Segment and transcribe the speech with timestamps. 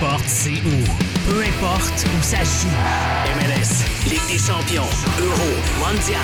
[0.00, 2.68] importe c'est où, peu importe où ça joue.
[3.36, 4.86] MLS, Ligue des champions,
[5.20, 5.50] Euro,
[5.80, 6.20] Mondial.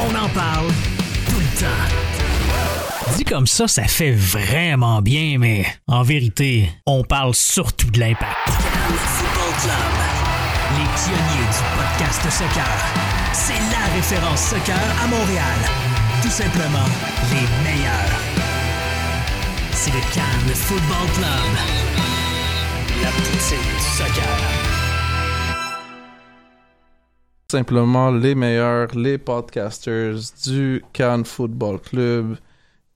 [0.00, 0.66] On en parle
[1.28, 3.16] tout le temps.
[3.16, 8.48] Dit comme ça, ça fait vraiment bien, mais en vérité, on parle surtout de l'impact.
[8.48, 9.96] Football Club,
[10.78, 12.66] les pionniers du podcast soccer.
[13.32, 15.58] C'est la référence soccer à Montréal.
[16.22, 16.88] Tout simplement
[17.30, 18.20] les meilleurs.
[19.72, 22.19] C'est le Cannes Football Club.
[27.50, 32.36] Simplement les meilleurs, les podcasters du Cannes Football Club.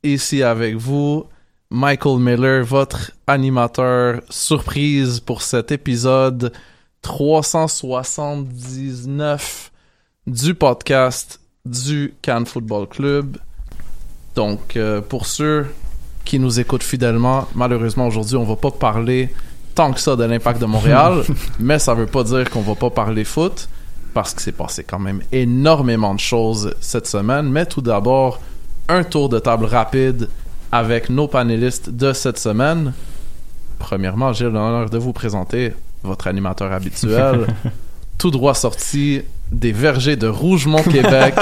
[0.04, 1.24] Ici avec vous,
[1.70, 6.52] Michael Miller, votre animateur surprise pour cet épisode
[7.02, 9.72] 379
[10.26, 13.38] du podcast du Cannes Football Club.
[14.36, 15.66] Donc, euh, pour ceux
[16.24, 19.30] qui nous écoutent fidèlement, malheureusement aujourd'hui, on va pas parler
[19.74, 21.22] tant que ça de l'impact de Montréal,
[21.60, 23.68] mais ça veut pas dire qu'on va pas parler foot
[24.12, 27.50] parce que c'est passé quand même énormément de choses cette semaine.
[27.50, 28.40] Mais tout d'abord,
[28.88, 30.28] un tour de table rapide
[30.70, 32.92] avec nos panélistes de cette semaine.
[33.78, 37.46] Premièrement, j'ai l'honneur de vous présenter votre animateur habituel,
[38.18, 41.34] tout droit sorti des vergers de Rougemont, Québec,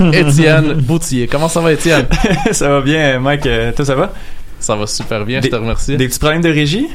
[0.12, 1.26] Étienne Boutier.
[1.26, 2.06] Comment ça va, Étienne?
[2.52, 3.46] ça va bien, Mike.
[3.46, 4.12] Euh, toi, ça va?
[4.60, 5.96] Ça va super bien, Des- je te remercie.
[5.96, 6.88] Des petits problèmes de régie?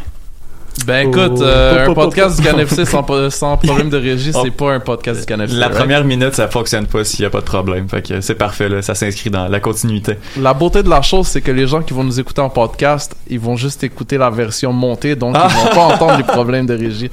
[0.85, 1.43] Ben écoute, Oh.
[1.43, 2.85] euh, Pop, un podcast du CanFC
[3.31, 4.41] sans, problème de régie, Oh.
[4.43, 5.53] c'est pas un podcast du CanFC.
[5.55, 5.77] La right?
[5.77, 7.87] première minute, ça fonctionne pas s'il y a pas de problème.
[7.89, 8.81] Fait que c'est parfait, là.
[8.81, 10.13] Ça s'inscrit dans la continuité.
[10.39, 13.15] La beauté de la chose, c'est que les gens qui vont nous écouter en podcast,
[13.27, 15.47] ils vont juste écouter la version montée, donc Ah.
[15.49, 17.09] ils vont pas entendre les problèmes de régie.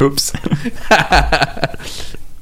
[0.00, 0.32] Oups.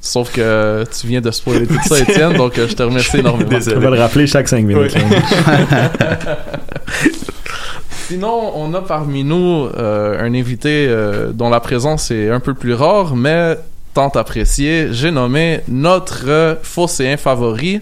[0.03, 3.47] Sauf que tu viens de spoiler tout ça, Étienne, donc euh, je te remercie énormément.
[3.51, 3.79] On Désolé.
[3.79, 4.95] va le rappeler chaque 5 minutes.
[4.95, 5.01] Oui.
[8.11, 12.53] Sinon, on a parmi nous euh, un invité euh, dont la présence est un peu
[12.53, 13.57] plus rare, mais
[13.93, 14.87] tant apprécié.
[14.91, 17.79] J'ai nommé notre euh, fosséen favori,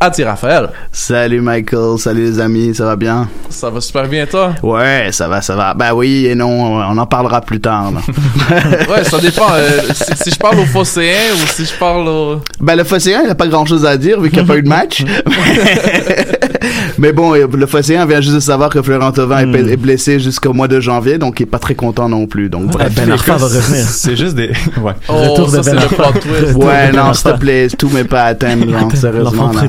[0.00, 0.68] Adi Raphaël.
[0.92, 3.28] Salut Michael, salut les amis, ça va bien?
[3.50, 4.54] Ça va super bien, toi?
[4.62, 5.74] Ouais, ça va, ça va.
[5.74, 7.90] Ben oui et non, on en parlera plus tard.
[7.90, 8.00] là.
[8.88, 9.48] Ouais, ça dépend.
[9.52, 12.40] euh, si, si je parle au fosséen ou si je parle au...
[12.60, 14.56] ben le Phocéen, il a pas grand chose à dire vu qu'il n'y a pas
[14.58, 15.02] eu de match.
[16.98, 19.68] Mais bon, le Phocéen vient juste de savoir que Florent Thauvin est Hmm.
[19.68, 22.48] est blessé jusqu'au mois de janvier, donc il est pas très content non plus.
[22.48, 22.92] Donc bref.
[22.94, 23.84] Ben Arfa va revenir.
[23.84, 24.50] C'est juste des.
[24.80, 24.92] Ouais.
[25.08, 26.10] Oh, Retour de ça, Ben Arfa.
[26.54, 29.46] Ouais, non, s'il te plaît, tout met pas à thème, genre, sérieusement.
[29.48, 29.68] L'enfant non.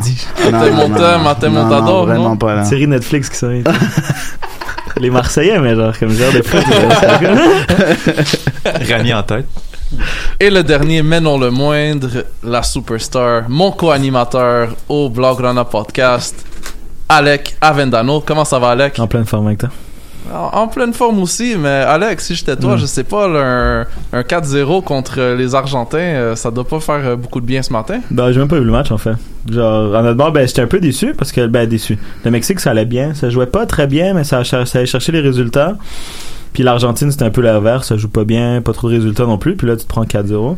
[0.52, 2.38] Non, mon thème, t'aimes mon t'adore, non, vraiment non?
[2.38, 2.66] pas là.
[2.66, 3.64] Série Netflix qui serait.
[5.00, 6.64] Les Marseillais, mais genre, comme genre de foot.
[8.90, 9.46] Rani en tête.
[10.40, 16.46] Et le dernier, mais non le moindre, la superstar, mon co-animateur au Blog Rana Podcast,
[17.08, 18.22] Alec Avendano.
[18.22, 19.00] Comment ça va, Alec?
[19.00, 19.70] en pleine forme avec toi.
[20.34, 22.80] En, en pleine forme aussi, mais Alex, si j'étais toi, Mm.
[22.80, 23.40] je sais pas, là,
[24.14, 27.62] un, un 4-0 contre les Argentins, euh, ça doit pas faire euh, beaucoup de bien
[27.62, 28.00] ce matin.
[28.12, 29.14] Ben, j'ai même pas vu le match, en fait.
[29.50, 31.98] Genre, honnêtement, ben, j'étais un peu déçu parce que, ben, déçu.
[32.26, 33.14] Le Mexique, ça allait bien.
[33.14, 35.76] Ça jouait pas très bien, mais ça, ça allait chercher les résultats.
[36.54, 37.88] Puis l'Argentine, c'était un peu l'inverse.
[37.88, 39.56] Ça joue pas bien, pas trop de résultats non plus.
[39.56, 40.58] Puis là, tu te prends 4-0.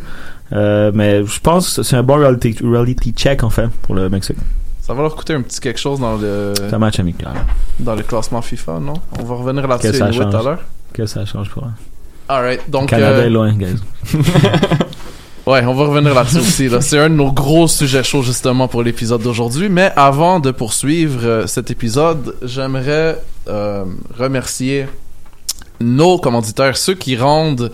[0.54, 4.08] Euh, mais je pense que c'est un bon reality, reality check, en fait, pour le
[4.10, 4.36] Mexique.
[4.82, 7.32] Ça va leur coûter un petit quelque chose dans le, C'est un match amical.
[7.78, 8.94] dans le classement FIFA, non?
[9.18, 10.58] On va revenir là-dessus tout à l'heure.
[10.92, 11.70] Que ça change pour eux.
[12.28, 12.88] Alright, donc...
[12.88, 13.76] Canada euh, est loin, guys.
[15.44, 16.68] Ouais, on va revenir là-dessus aussi.
[16.68, 16.80] Là.
[16.80, 19.68] C'est un de nos gros sujets chauds justement pour l'épisode d'aujourd'hui.
[19.68, 23.84] Mais avant de poursuivre euh, cet épisode, j'aimerais euh,
[24.16, 24.86] remercier
[25.80, 27.72] nos commanditaires, ceux qui rendent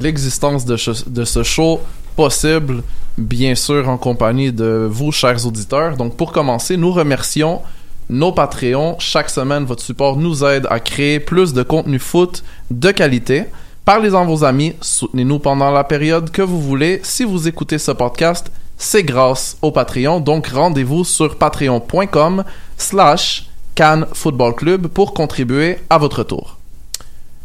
[0.00, 0.76] l'existence de,
[1.10, 1.80] de ce show
[2.16, 2.82] possible,
[3.18, 5.96] bien sûr en compagnie de vous, chers auditeurs.
[5.96, 7.60] Donc pour commencer, nous remercions
[8.08, 8.96] nos Patreons.
[8.98, 13.44] Chaque semaine, votre support nous aide à créer plus de contenu foot de qualité.
[13.84, 17.00] Parlez-en vos amis, soutenez-nous pendant la période que vous voulez.
[17.02, 20.20] Si vous écoutez ce podcast, c'est grâce au Patreon.
[20.20, 22.44] Donc rendez-vous sur patreon.com
[22.76, 26.56] slash Cannes Football Club pour contribuer à votre tour.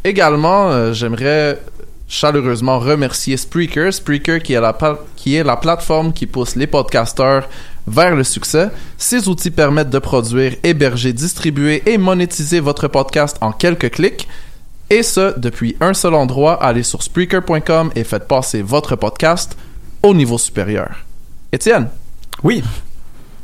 [0.03, 1.59] Également, euh, j'aimerais
[2.07, 6.67] chaleureusement remercier Spreaker, Spreaker qui est, la pa- qui est la plateforme qui pousse les
[6.67, 7.47] podcasteurs
[7.87, 8.69] vers le succès.
[8.97, 14.27] Ces outils permettent de produire, héberger, distribuer et monétiser votre podcast en quelques clics.
[14.89, 19.57] Et ce, depuis un seul endroit, allez sur Spreaker.com et faites passer votre podcast
[20.03, 20.91] au niveau supérieur.
[21.51, 21.89] Étienne,
[22.43, 22.63] Oui.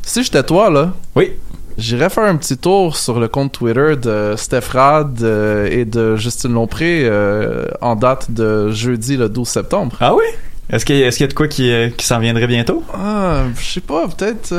[0.04, 1.32] si j'étais toi, là, Oui.
[1.78, 6.16] J'irais faire un petit tour sur le compte Twitter de Steph Rad euh, et de
[6.16, 9.96] Justine Lompré euh, en date de jeudi le 12 septembre.
[10.00, 10.24] Ah oui?
[10.70, 12.84] Est-ce qu'il y, a- y de quoi qui, euh, qui s'en viendrait bientôt?
[12.94, 14.54] Ah, je sais pas, peut-être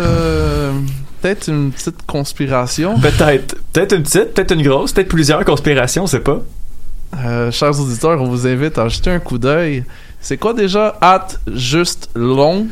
[1.21, 2.99] peut-être une petite conspiration.
[3.01, 3.57] Peut-être.
[3.73, 6.41] Peut-être une petite, peut-être une grosse, peut-être plusieurs conspirations, on sait pas.
[7.51, 9.85] chers auditeurs, on vous invite à jeter un coup d'œil.
[10.21, 10.97] C'est quoi déjà?
[11.01, 12.67] At juste lomp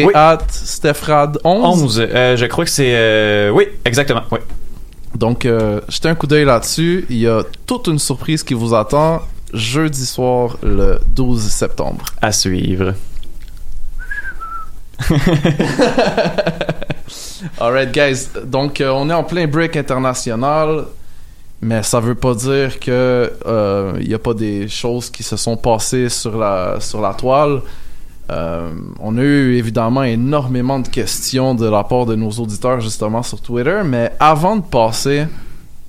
[0.00, 0.12] et Oui.
[0.14, 1.82] at Stephrad 11.
[1.82, 2.92] 11, euh, je crois que c'est...
[2.94, 4.38] euh, oui, exactement, oui.
[5.14, 7.06] Donc, euh, jetez un coup d'œil là-dessus.
[7.08, 9.22] Il y a toute une surprise qui vous attend
[9.54, 12.04] jeudi soir, le 12 septembre.
[12.20, 12.92] À suivre.
[17.60, 18.28] Alright, guys.
[18.44, 20.84] Donc, euh, on est en plein break international,
[21.60, 25.36] mais ça veut pas dire que euh, il y a pas des choses qui se
[25.36, 27.60] sont passées sur la sur la toile.
[28.30, 33.22] Euh, on a eu évidemment énormément de questions de la part de nos auditeurs justement
[33.22, 35.26] sur Twitter, mais avant de passer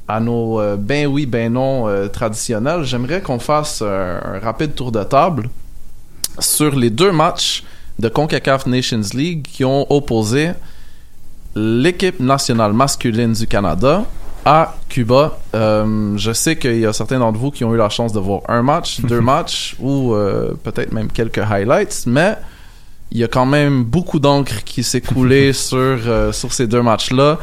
[0.07, 4.75] à nos euh, ben oui ben non euh, traditionnels, j'aimerais qu'on fasse un, un rapide
[4.75, 5.49] tour de table
[6.39, 7.63] sur les deux matchs
[7.97, 10.51] de CONCACAF Nations League qui ont opposé
[11.55, 14.05] l'équipe nationale masculine du Canada
[14.47, 15.39] à Cuba.
[15.55, 18.19] Euh, je sais qu'il y a certains d'entre vous qui ont eu la chance de
[18.19, 22.37] voir un match, deux matchs ou euh, peut-être même quelques highlights, mais
[23.11, 26.81] il y a quand même beaucoup d'encre qui s'est coulée sur, euh, sur ces deux
[26.81, 27.39] matchs-là,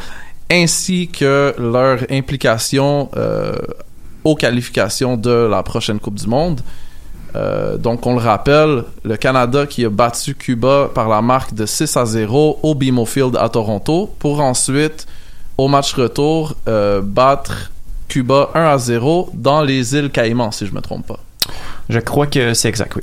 [0.51, 3.11] ainsi que leur implication
[4.25, 6.62] aux qualifications de la prochaine Coupe du Monde.
[7.79, 11.97] Donc, on le rappelle, le Canada qui a battu Cuba par la marque de 6
[11.97, 15.06] à 0 au BMO Field à Toronto pour ensuite,
[15.59, 17.71] au match retour, euh, battre
[18.09, 21.19] Cuba 1 à 0 dans les îles Caïmans, si je me trompe pas.
[21.89, 23.03] Je crois que c'est exact, oui.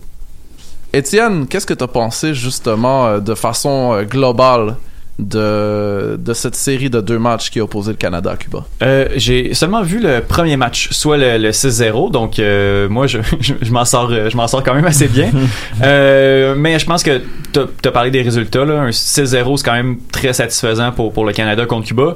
[0.93, 4.75] Étienne, qu'est-ce que tu as pensé justement euh, de façon euh, globale
[5.21, 8.65] de, de cette série de deux matchs qui a opposé le Canada à Cuba?
[8.81, 13.19] Euh, j'ai seulement vu le premier match, soit le, le 6-0, donc euh, moi je,
[13.39, 15.31] je, je m'en sors, euh, je m'en sors quand même assez bien.
[15.83, 17.21] Euh, mais je pense que
[17.53, 21.25] t'as as parlé des résultats là, un 6-0 c'est quand même très satisfaisant pour pour
[21.25, 22.15] le Canada contre Cuba.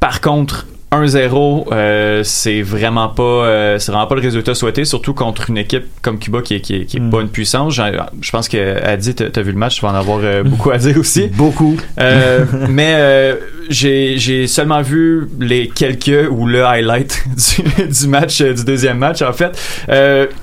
[0.00, 0.66] Par contre,
[1.04, 5.58] 1-0, euh, c'est vraiment pas, euh, c'est vraiment pas le résultat souhaité, surtout contre une
[5.58, 7.10] équipe comme Cuba qui est, qui est, qui est Mm.
[7.10, 7.74] pas une puissance.
[7.74, 10.78] Je pense que Adi, t'as vu le match, tu vas en avoir euh, beaucoup à
[10.78, 11.28] dire aussi.
[11.36, 11.76] Beaucoup.
[12.68, 13.34] Mais
[13.68, 17.24] j'ai seulement vu les quelques ou le highlight
[17.78, 19.58] du, du match du deuxième match en fait.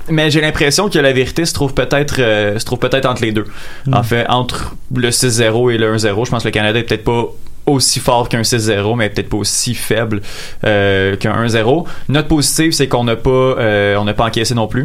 [0.08, 3.46] Mais j'ai l'impression que la vérité se trouve peut-être se trouve peut-être entre les deux.
[3.86, 3.94] Mm.
[3.94, 7.04] En fait, entre le 6-0 et le 1-0, je pense que le Canada est peut-être
[7.04, 7.28] pas
[7.66, 10.20] aussi fort qu'un 6-0 mais peut-être pas aussi faible
[10.64, 11.86] euh, qu'un 1-0.
[12.08, 14.84] Note positive, c'est qu'on n'a pas euh, on n'a pas encaissé non plus.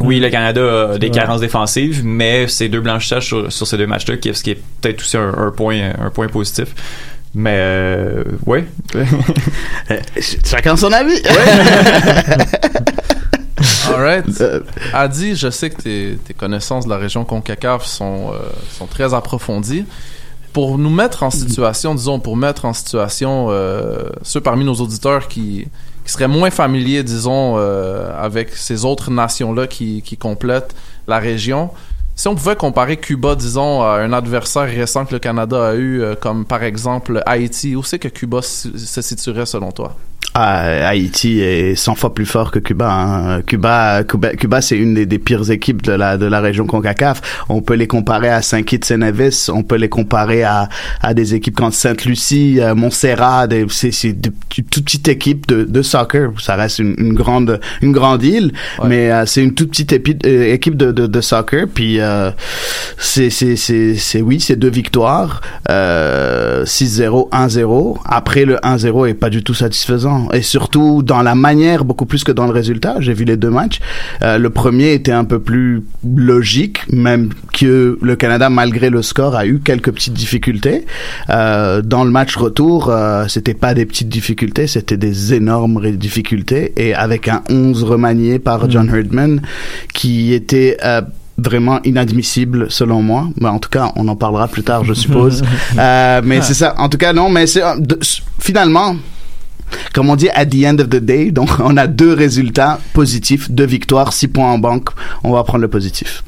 [0.00, 3.86] Oui, le Canada a des carences défensives, mais c'est deux blanchissages sur, sur ces deux
[3.88, 6.68] matchs-là, qui- ce qui est peut-être aussi un, un point, un point positif.
[7.34, 8.64] Mais euh, ouais.
[10.14, 11.20] Ch- chacun son avis.
[13.88, 14.40] Alright.
[14.40, 14.60] Euh,
[14.92, 18.38] Adi, je sais que tes, tes connaissances de la région CONCACAF sont, euh,
[18.70, 19.84] sont très approfondies.
[20.52, 25.28] Pour nous mettre en situation, disons, pour mettre en situation euh, ceux parmi nos auditeurs
[25.28, 25.66] qui,
[26.04, 30.74] qui seraient moins familiers, disons, euh, avec ces autres nations-là qui, qui complètent
[31.06, 31.70] la région,
[32.18, 36.02] si on pouvait comparer Cuba, disons, à un adversaire récent que le Canada a eu,
[36.02, 39.94] euh, comme par exemple Haïti, où c'est que Cuba se situerait selon toi?
[40.40, 42.88] Ah, Haïti est 100 fois plus fort que Cuba.
[42.92, 43.42] hein.
[43.42, 47.20] Cuba, Cuba, Cuba, c'est une des, des pires équipes de la de la région Concacaf.
[47.48, 50.68] On peut les comparer à Saint Kitts et Nevis, on peut les comparer à
[51.02, 53.46] à des équipes comme Sainte-Lucie, euh, Montserrat.
[53.68, 54.30] C'est c'est de
[54.70, 56.30] toute petite équipe de, de soccer.
[56.40, 58.88] Ça reste une, une grande une grande île, Ouais.
[58.88, 59.92] mais euh, c'est une toute petite
[60.24, 61.66] euh, équipe de, de, de soccer.
[61.72, 62.30] Puis euh,
[62.96, 67.98] c'est c'est c'est c'est oui, c'est deux victoires, euh, 6-0, 1-0.
[68.04, 72.24] Après le 1-0 est pas du tout satisfaisant et surtout dans la manière beaucoup plus
[72.24, 72.96] que dans le résultat.
[73.00, 73.80] J'ai vu les deux matchs.
[74.22, 75.84] Euh, le premier était un peu plus
[76.16, 80.86] logique, même que le Canada malgré le score a eu quelques petites difficultés.
[81.30, 86.72] Euh, dans le match retour, euh, c'était pas des petites difficultés, c'était des énormes difficultés
[86.76, 89.40] et avec un 11 remanié par John Herdman
[89.92, 91.02] qui était euh,
[91.38, 93.28] vraiment inadmissible selon moi.
[93.40, 95.42] Mais en tout cas, on en parlera plus tard, je suppose.
[95.78, 96.74] Euh, mais c'est ça.
[96.78, 97.62] En tout cas, non, mais c'est
[98.40, 98.96] finalement.
[99.92, 103.50] Comme on dit, at the end of the day, donc on a deux résultats positifs,
[103.50, 104.90] deux victoires, six points en banque.
[105.24, 106.22] On va prendre le positif.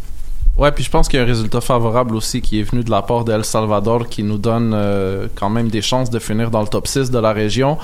[0.56, 2.90] Ouais, puis je pense qu'il y a un résultat favorable aussi qui est venu de
[2.90, 6.60] la part d'El Salvador qui nous donne euh, quand même des chances de finir dans
[6.60, 7.78] le top 6 de la région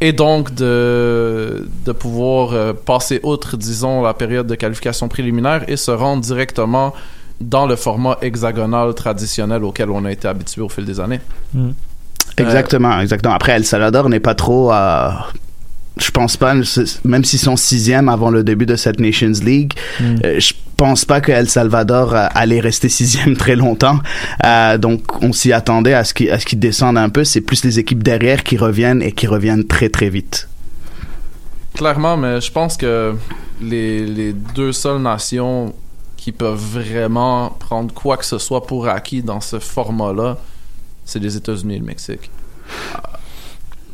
[0.00, 5.76] et donc de, de pouvoir euh, passer outre, disons, la période de qualification préliminaire et
[5.76, 6.92] se rendre directement
[7.40, 11.20] dans le format hexagonal traditionnel auquel on a été habitué au fil des années.
[12.38, 13.34] Exactement, exactement.
[13.34, 14.72] Après, El Salvador n'est pas trop.
[14.72, 15.10] euh,
[15.98, 16.54] je pense pas,
[17.04, 20.04] même s'ils sont sixième avant le début de cette Nations League, Mm.
[20.24, 23.98] euh, je pense pas que El Salvador euh, allait rester sixième très longtemps.
[24.44, 27.24] Euh, donc, on s'y attendait à ce qu'ils qu'ils descendent un peu.
[27.24, 30.48] C'est plus les équipes derrière qui reviennent et qui reviennent très très vite.
[31.74, 33.14] clairement, mais je pense que
[33.60, 35.74] les, les deux seules nations
[36.16, 40.38] qui peuvent vraiment prendre quoi que ce soit pour acquis dans ce format-là,
[41.04, 42.30] c'est les États-Unis et le Mexique.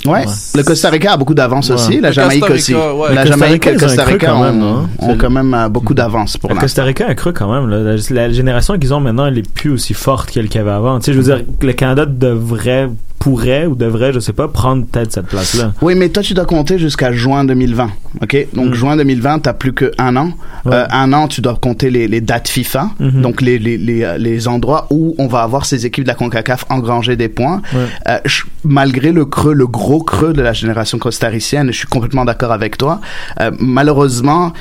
[0.06, 0.24] Ouais.
[0.54, 1.74] Le Costa Rica a beaucoup d'avance Ouais.
[1.74, 2.72] aussi, la Le Jamaïque aussi.
[2.72, 3.14] Ouais.
[3.14, 4.62] La Jamaïque et le Costa Rica quand ont, même,
[5.00, 6.56] ont quand même euh, beaucoup d'avance pour Le.
[6.56, 7.68] Costa Rica a cru quand même.
[7.68, 7.96] là.
[8.10, 10.70] La, la génération qu'ils ont maintenant, elle est plus aussi forte qu'elle qu'il y avait
[10.70, 11.00] avant.
[11.00, 12.88] Tu sais, je veux dire, le Canada devrait,
[13.18, 15.72] pourrait ou devrait, je sais pas, prendre peut-être cette place-là.
[15.82, 17.90] Oui, mais toi, tu dois compter jusqu'à juin 2020.
[18.22, 18.46] OK?
[18.54, 18.74] Donc, Mm.
[18.74, 20.32] juin 2020, t'as plus qu'un an.
[20.64, 20.72] Ouais.
[20.74, 22.90] Euh, un an, tu dois compter les, les dates FIFA.
[23.00, 23.20] Mhm.
[23.22, 26.14] Donc, les, les, les, euh, les endroits où on va avoir ces équipes de la
[26.14, 27.60] CONCACAF engranger des points.
[27.74, 27.80] Ouais.
[28.08, 32.24] Euh, je- malgré le creux, le gros creux de la génération costaricienne, je suis complètement
[32.24, 33.00] d'accord avec toi.
[33.40, 34.52] Euh, malheureusement,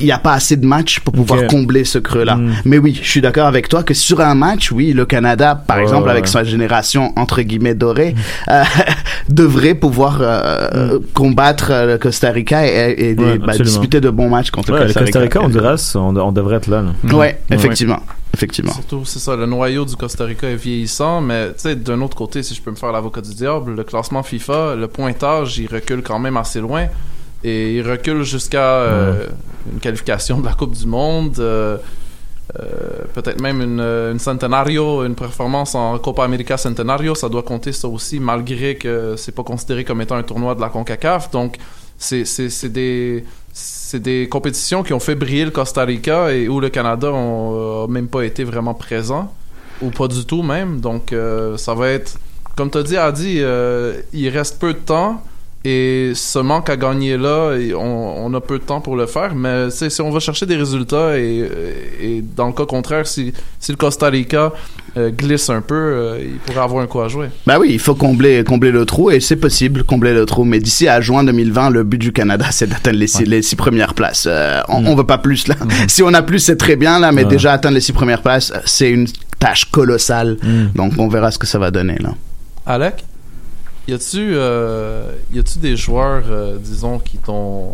[0.00, 2.36] il n'y a pas assez de matchs pour pouvoir combler ce creux-là.
[2.36, 2.52] Mm.
[2.64, 5.78] Mais oui, je suis d'accord avec toi que sur un match, oui, le Canada, par
[5.78, 8.62] exemple, ouais, avec sa génération entre guillemets euh,
[9.28, 13.22] devrait pouvoir euh, combattre euh, le Costa Rica et, et des-.
[13.24, 13.64] Ouais, bah, absolument.
[13.64, 15.12] disputer de bons matchs contre Ouais, le le Costa Rica.
[15.12, 16.82] Costa Rica, on, on devrait être là.
[17.04, 17.14] là.
[17.14, 18.00] Ouais, effectivement,
[18.34, 18.72] effectivement.
[18.72, 22.16] Surtout, c'est ça, le noyau du Costa Rica est vieillissant, mais tu sais, d'un autre
[22.16, 25.68] côté, si je peux me faire l'avocat du diable, le classement FIFA, le pointage, il
[25.72, 26.86] recule quand même assez loin.
[27.44, 29.26] Et il recule jusqu'à euh,
[29.72, 31.76] une qualification de la Coupe du Monde, euh,
[33.14, 37.88] peut-être même une, une Centenario, une performance en Copa América Centenario, ça doit compter ça
[37.88, 41.30] aussi, malgré que c'est pas considéré comme étant un tournoi de la CONCACAF.
[41.30, 41.56] Donc,
[42.02, 46.70] c'est des c'est des compétitions qui ont fait briller le Costa Rica et où le
[46.70, 49.32] Canada n'a même pas été vraiment présent
[49.82, 52.18] ou pas du tout même donc euh, ça va être
[52.56, 55.22] comme tu as dit Adi euh, il reste peu de temps
[55.64, 59.34] et ce manque à gagner là on, on a peu de temps pour le faire
[59.34, 61.48] mais si on va chercher des résultats et,
[62.00, 64.52] et dans le cas contraire si, si le Costa Rica
[64.96, 67.78] euh, glisse un peu euh, il pourrait avoir un coup à jouer Bah oui, il
[67.78, 70.44] faut combler, combler le trou et c'est possible, combler le trou.
[70.44, 73.56] Mais d'ici à juin 2020, le but du Canada, c'est d'atteindre les, six, les six
[73.56, 74.26] premières places.
[74.28, 75.54] Euh, on, on veut pas plus là.
[75.88, 77.30] Si on a plus, c'est très bien là, mais Ouais.
[77.30, 79.06] déjà atteindre les six premières places, c'est une
[79.38, 80.36] tâche colossale.
[80.42, 80.66] Mm.
[80.74, 82.10] Donc on verra ce que ça va donner là.
[82.66, 83.02] Alec?
[83.88, 85.12] Y a-tu euh,
[85.60, 87.70] des joueurs euh, disons qui t'ont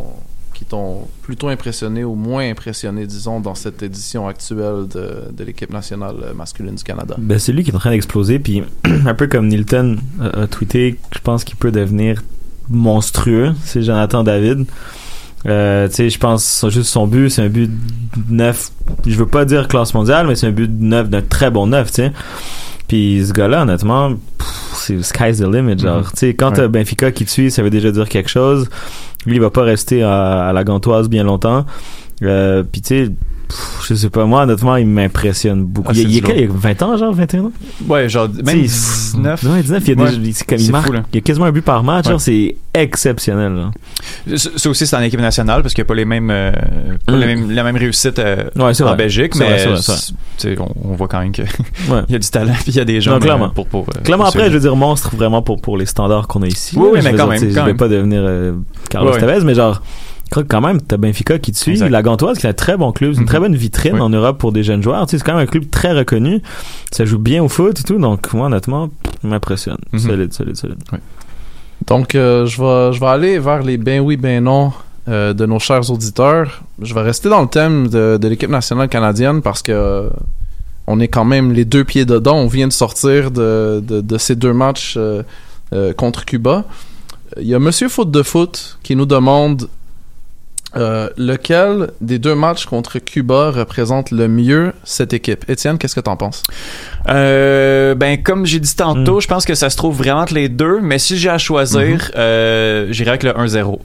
[0.54, 5.72] qui t'ont plutôt impressionné ou moins impressionné disons dans cette édition actuelle de, de l'équipe
[5.72, 7.14] nationale euh, masculine du Canada?
[7.18, 10.46] Ben, c'est lui qui est en train d'exploser, puis un peu comme Nilton a, a
[10.48, 12.22] tweeté, je pense qu'il peut devenir
[12.68, 14.66] monstrueux, c'est Jonathan David.
[15.46, 17.70] Euh, tu sais, je pense juste son but, c'est un but
[18.28, 18.70] neuf.
[19.06, 21.68] Je veux pas dire classe mondiale, mais c'est un but de neuf, d'un très bon
[21.68, 22.12] neuf, tu sais.
[22.88, 24.14] Puis ce gars-là, honnêtement,
[24.72, 26.10] c'est sky's the limit, genre.
[26.12, 26.56] Tu sais, quand Ouais.
[26.56, 28.68] t'as Benfica qui te suit, ça veut déjà dire quelque chose.
[29.26, 31.66] Lui, il va pas rester à, à la gantoise bien longtemps.
[32.22, 33.10] Euh, puis tu sais,
[33.48, 35.88] pff, je sais pas, moi, honnêtement, il m'impressionne beaucoup.
[35.90, 37.52] Ah, il, est quel, il a 20 ans, genre, 21 ans?
[37.88, 39.42] Ouais, genre, même Tu sais, 19.
[39.44, 40.16] Ouais, 19, il y a Ouais.
[40.16, 40.86] des, comme il marque.
[40.86, 40.92] fou.
[41.12, 42.12] Il y a quasiment un but par match, Ouais.
[42.12, 44.36] genre, c'est exceptionnel, là.
[44.36, 46.52] Ça aussi, c'est en équipe nationale parce qu'il n'y a pas les mêmes, euh,
[47.06, 47.16] pas Mm.
[47.20, 48.96] les mêmes- la même réussite euh, Ouais, en vrai.
[48.96, 50.56] Belgique, mais vrai, vrai.
[50.58, 51.44] on, on voit quand même qu'il
[52.08, 53.48] y a du talent puis il y a des gens Non, clairement.
[53.50, 56.42] pour, pour, euh, Clairement, après, je veux dire, monstre vraiment pour, pour les standards qu'on
[56.42, 56.76] a ici.
[56.78, 57.76] Oui, mais quand même, Je vais même.
[57.76, 58.52] pas devenir euh,
[58.90, 59.12] Carlos.
[59.18, 59.82] Tevez, mais genre,
[60.28, 61.72] je crois que quand même, t'as Benfica qui te suit.
[61.72, 61.88] Exact.
[61.88, 63.28] La Gantoise, qui est un très bon club, c'est une Mhm.
[63.28, 64.00] très bonne vitrine Oui.
[64.00, 65.06] en Europe pour des jeunes joueurs.
[65.06, 66.42] Tu sais, c'est quand même un club très reconnu.
[66.92, 68.90] Ça joue bien au foot et tout, donc moi, honnêtement,
[69.22, 69.78] m'impressionne.
[69.92, 69.98] Mhm.
[69.98, 70.78] Solide, solide, solide.
[71.86, 74.72] Donc, euh, je vais je vais aller vers les ben oui, ben non
[75.08, 76.62] euh, de nos chers auditeurs.
[76.82, 80.10] Je vais rester dans le thème de, de l'équipe nationale canadienne parce que euh,
[80.86, 82.36] on est quand même les deux pieds dedans.
[82.36, 84.98] On vient de sortir de, de, de ces deux matchs
[85.96, 86.64] contre Cuba.
[87.40, 89.68] Il y a Monsieur Foot de Foot qui nous demande
[90.76, 95.48] euh, lequel des deux matchs contre Cuba représente le mieux cette équipe?
[95.48, 96.42] Étienne, qu'est-ce que t'en penses?
[97.08, 99.20] Euh, ben comme j'ai dit tantôt, Mm.
[99.22, 101.80] je pense que ça se trouve vraiment entre les deux, mais si j'ai à choisir,
[101.80, 102.10] Mm-hmm.
[102.16, 103.78] euh, j'irai avec le 1-0.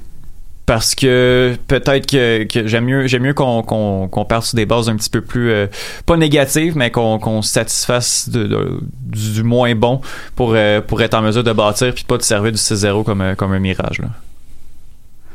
[0.66, 4.88] Parce que peut-être que, que j'aime mieux j'aime mieux qu'on qu'on parte sur des bases
[4.88, 5.68] un petit peu plus euh,
[6.06, 10.00] pas négatives mais qu'on qu'on se satisfasse de, de- du, moins bon
[10.38, 13.36] pour euh, pour être en mesure de bâtir puis pas de servir du 6-0 comme
[13.36, 14.08] comme un mirage là.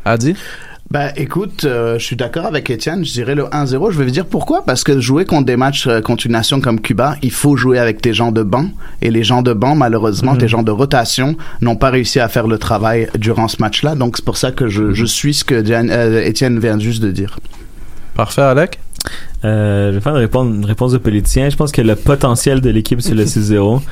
[0.06, 0.34] Adi?
[0.90, 3.90] Ben écoute, euh, je suis d'accord avec Étienne, je dirais le 1-0.
[3.92, 4.64] Je vais vous dire pourquoi.
[4.64, 7.78] Parce que jouer contre des matchs euh, contre une nation comme Cuba, il faut jouer
[7.78, 8.71] avec tes gens de banc.
[9.02, 10.38] Et les gens de banc, malheureusement, Mhm.
[10.38, 13.97] tes gens de rotation n'ont pas réussi à faire le travail durant ce match-là.
[13.97, 17.02] Donc c'est pour ça que je, je suis ce que Diane, euh, Étienne vient juste
[17.02, 17.38] de dire.
[18.14, 18.78] Parfait, Alec?
[19.45, 21.50] Euh, je vais faire une réponse, une réponse de politicien.
[21.50, 23.83] Je pense que le potentiel de l'équipe, c'est le 6-0.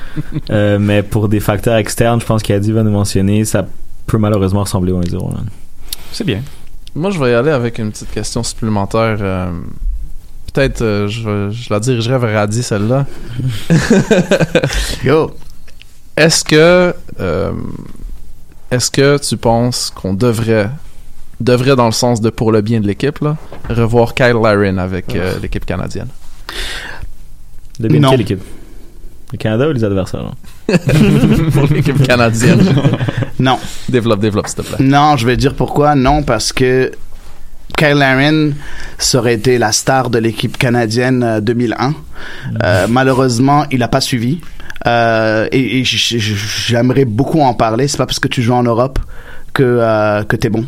[0.49, 3.67] Euh, mais pour des facteurs externes, je pense qu'Adi va nous mentionner, ça
[4.07, 5.31] peut malheureusement ressembler au 1-0.
[5.35, 5.41] là.
[6.11, 6.41] C'est bien.
[6.97, 9.19] Moi, je vais y aller avec une petite question supplémentaire.
[9.21, 9.51] euh,
[10.53, 13.05] Peut-être, euh, je, je la dirigerai vers Adi, celle-là.
[15.05, 15.31] Yo!
[16.17, 17.53] Est-ce que, euh,
[18.71, 20.71] est-ce que tu penses qu'on devrait
[21.41, 23.37] devrait dans le sens de pour le bien de l'équipe, là,
[23.69, 26.09] revoir Kyle Larin avec euh, l'équipe canadienne?
[27.79, 28.09] De bien Non.
[28.13, 28.41] quelle équipe?
[29.33, 30.79] Le Canada ou les adversaires là?
[31.53, 32.65] pour l'équipe canadienne.
[33.39, 33.59] Non.
[33.89, 34.85] développe, développe, s'il te plaît.
[34.85, 35.95] Non, je vais dire pourquoi.
[35.95, 36.93] Non, parce que
[37.77, 38.51] Kyle Larin,
[38.99, 41.95] ça aurait été la star de l'équipe canadienne euh, 2001.
[42.65, 44.41] Euh, malheureusement, il n'a pas suivi.
[44.87, 47.89] Euh, et j'aimerais beaucoup en parler.
[47.89, 48.99] C'est pas parce que tu joues en Europe
[49.53, 50.65] que, euh, que t'es bon.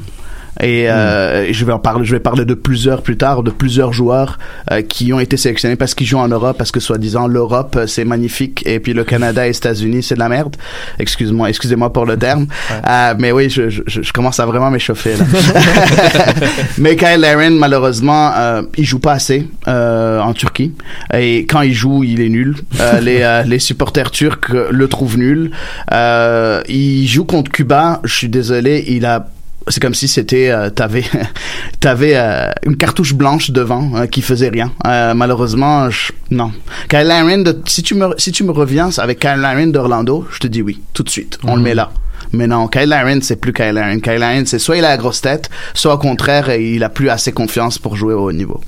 [0.61, 2.05] Et euh, et je vais en parler.
[2.05, 4.39] Je vais parler de plusieurs plus tard, de plusieurs joueurs
[4.71, 7.87] euh, qui ont été sélectionnés parce qu'ils jouent en Europe, parce que soi-disant l'Europe euh,
[7.87, 10.57] c'est magnifique et puis le Canada et les États-Unis c'est de la merde.
[10.99, 12.47] Excuse-moi, excusez-moi pour le terme.
[12.89, 15.25] Euh, mais oui, je, je, je commence à vraiment m'échauffer là.
[16.79, 20.73] mais Kyle Larin, malheureusement, euh, il joue pas assez euh, en Turquie
[21.15, 22.57] et quand il joue, il est nul.
[22.81, 25.51] Euh, les euh, les supporters turcs euh, le trouvent nul.
[25.93, 28.01] Euh, il joue contre Cuba.
[28.05, 29.29] Je suis désolé, il a
[29.71, 31.05] c'est comme si c'était euh, t'avais
[31.81, 34.73] t'avais euh, une cartouche blanche devant euh, qui faisait rien.
[34.87, 36.53] Euh, malheureusement je- non.
[36.89, 40.39] Kyle Larin de- si tu me si tu me reviens avec Kyle Larin d'Orlando je
[40.39, 41.39] te dis oui tout de suite.
[41.45, 41.91] On le met là.
[42.33, 44.01] Mais non Kyle Larin c'est plus Kyle Larin.
[44.01, 47.11] Kyle Larin c'est soit il a la grosse tête soit au contraire il a plus
[47.11, 48.61] assez confiance pour jouer au haut niveau.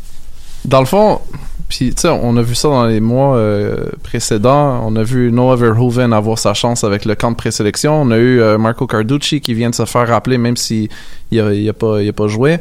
[0.64, 1.20] Dans le fond,
[1.70, 4.82] puis tu sais, on a vu ça dans les mois euh, précédents.
[4.84, 8.02] On a vu Noah Verhoeven avoir sa chance avec le camp de présélection.
[8.02, 10.88] On a eu euh, Marco Carducci qui vient de se faire rappeler même s'il
[11.30, 12.58] il a, il a pas, il a pas joué.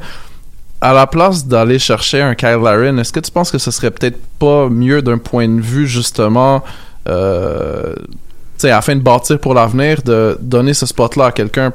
[0.79, 3.89] À la place d'aller chercher un Kyle Larin, est-ce que tu penses que ce serait
[3.89, 6.63] peut-être pas mieux d'un point de vue justement,
[7.09, 8.13] euh, tu
[8.59, 11.73] sais, afin de bâtir pour l'avenir, de donner ce spot-là à quelqu'un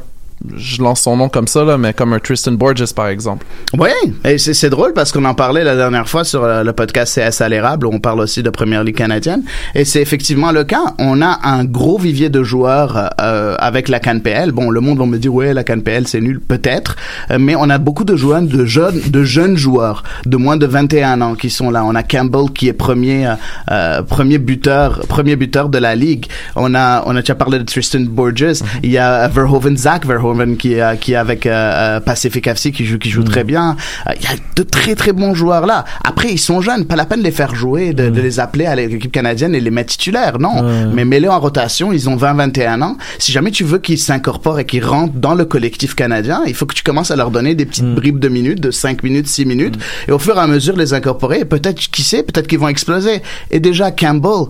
[0.57, 3.47] je lance son nom comme ça, là, mais comme un Tristan Borges, par exemple.
[3.79, 3.91] Oui,
[4.25, 7.21] et c'est c'est drôle parce qu'on en parlait la dernière fois sur euh, le podcast
[7.21, 9.43] CS à l'érable où on parle aussi de Première Ligue canadienne
[9.75, 10.95] et c'est effectivement le cas.
[10.99, 14.53] On a un gros vivier de joueurs euh, avec la CanPL.
[14.53, 16.97] Bon, le monde va me dire ouais, la CanPL c'est nul peut-être,
[17.31, 20.67] euh, mais on a beaucoup de joueurs de jeunes de jeunes joueurs de moins de
[20.67, 21.85] 21 ans qui sont là.
[21.85, 23.35] On a Campbell qui est premier euh,
[23.71, 26.27] euh, premier buteur premier buteur de la ligue.
[26.57, 30.34] On a on a déjà parlé de Tristan Borges, il y a Verhoeven Zach Verhoeven
[30.57, 33.77] qui est qui est avec euh, euh, Pacific FC qui joue qui joue très bien.
[34.09, 35.85] Euh, Il y a de très très bons joueurs là.
[36.05, 38.67] Après ils sont jeunes, pas la peine de les faire jouer, de, de les appeler
[38.67, 40.63] à l'équipe canadienne et les mettre titulaires, non.
[40.95, 42.97] Mais mets-les en rotation, ils ont 20-21 ans.
[43.19, 46.67] Si jamais tu veux qu'ils s'incorporent et qu'ils rentrent dans le collectif canadien, il faut
[46.67, 49.45] que tu commences à leur donner des petites bribes de minutes, de 5 minutes, 6
[49.47, 49.77] minutes,
[50.09, 51.41] et au fur et à mesure les incorporer.
[51.41, 53.23] Et peut-être, qui sait, peut-être qu'ils vont exploser.
[53.51, 54.49] Et déjà Campbell,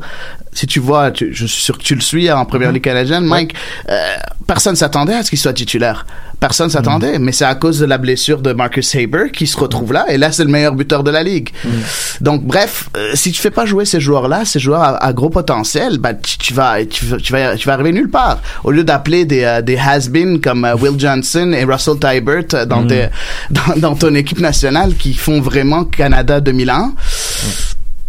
[0.53, 3.25] si tu vois, tu- je suis sûr que tu le suis en première ligue canadienne,
[3.25, 3.55] Mike,
[3.91, 4.15] euh,
[4.47, 5.64] personne s'attendait à ce qu'il soit titulaire.
[6.41, 9.95] Personne s'attendait, mais c'est à cause de la blessure de Marcus Haber qui se retrouve
[9.95, 11.51] là, et là c'est le meilleur buteur de la ligue.
[12.21, 15.31] Donc bref, euh, si tu fais pas jouer ces joueurs-là, ces joueurs à, à gros
[15.31, 18.41] potentiel, bah tu, tu vas, tu, vas- tu vas, tu vas arriver nulle part.
[18.65, 22.87] Au lieu d'appeler des euh, des has-been comme euh, Will Johnson et Russell Tybert dans,
[22.87, 23.09] tes-
[23.51, 26.93] dans dans ton équipe nationale qui font vraiment Canada 2001.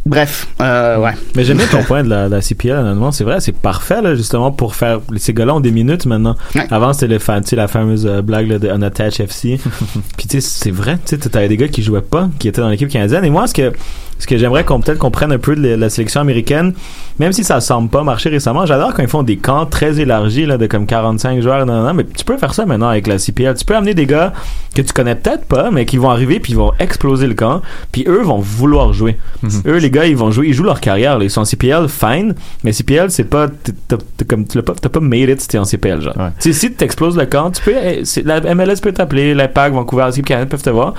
[0.07, 1.13] Bref, euh, ouais.
[1.35, 3.11] Mais j'aime bien ton point de la, de la CPL, honnêtement.
[3.11, 4.99] C'est vrai, c'est parfait, là, justement, pour faire.
[5.17, 6.35] Ces gars-là ont des minutes maintenant.
[6.53, 6.67] Ouais.
[6.69, 9.59] Avant, c'était le fan, la fameuse euh, blague là, de Unattached FC.
[10.17, 12.61] Puis, tu sais, c'est vrai, tu sais, t'avais des gars qui jouaient pas, qui étaient
[12.61, 13.25] dans l'équipe canadienne.
[13.25, 13.73] Et moi, ce que,
[14.19, 16.73] ce que j'aimerais qu'on peut-être qu'on prenne un peu de la, la sélection américaine,
[17.17, 20.45] même si ça semble pas marcher récemment, j'adore quand ils font des camps très élargis,
[20.45, 21.65] là, de comme 45 joueurs.
[21.65, 23.55] Non, non, mais tu peux faire ça maintenant avec la CPL.
[23.55, 24.33] Tu peux amener des gars
[24.75, 27.63] que tu connais peut-être pas, mais qui vont arriver puis ils vont exploser le camp.
[27.91, 29.17] Puis eux vont vouloir jouer.
[29.65, 31.17] Eux, les gars, ils vont jouer, ils jouent leur carrière.
[31.17, 31.23] là.
[31.23, 32.35] Ils sont en CPL, fine.
[32.63, 33.47] Mais CPL, c'est pas,
[33.87, 33.95] t'as
[34.61, 36.17] pas, t'as pas made it si t'es en CPL, genre.
[36.17, 36.29] Ouais.
[36.39, 40.25] Si tu exploses le camp, tu peux, eh, la MLS peut t'appeler, l'IPAC, Vancouver, l'équipe
[40.25, 40.93] Canada peuvent te voir.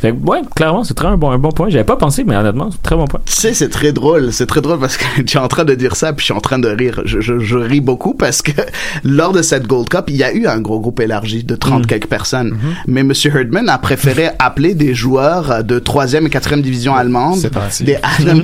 [0.00, 1.68] Fait que, ouais, clairement, c'est très un bon, un bon point.
[1.68, 3.20] J'avais pas pensé, mais honnêtement, c'est un très bon point.
[3.26, 4.32] Tu sais, c'est très drôle.
[4.32, 6.34] C'est très drôle parce que tu es en train de dire ça, puis je suis
[6.34, 7.02] en train de rire.
[7.04, 8.52] Je, je, je ris beaucoup parce que
[9.04, 11.86] lors de cette Gold Cup, il y a eu un gros groupe élargi de 30
[11.86, 12.56] quelques personnes.
[12.86, 17.38] Mais Monsieur Herdman a préféré appeler des joueurs de troisième et quatrième division allemande,
[17.80, 18.40] des Adam,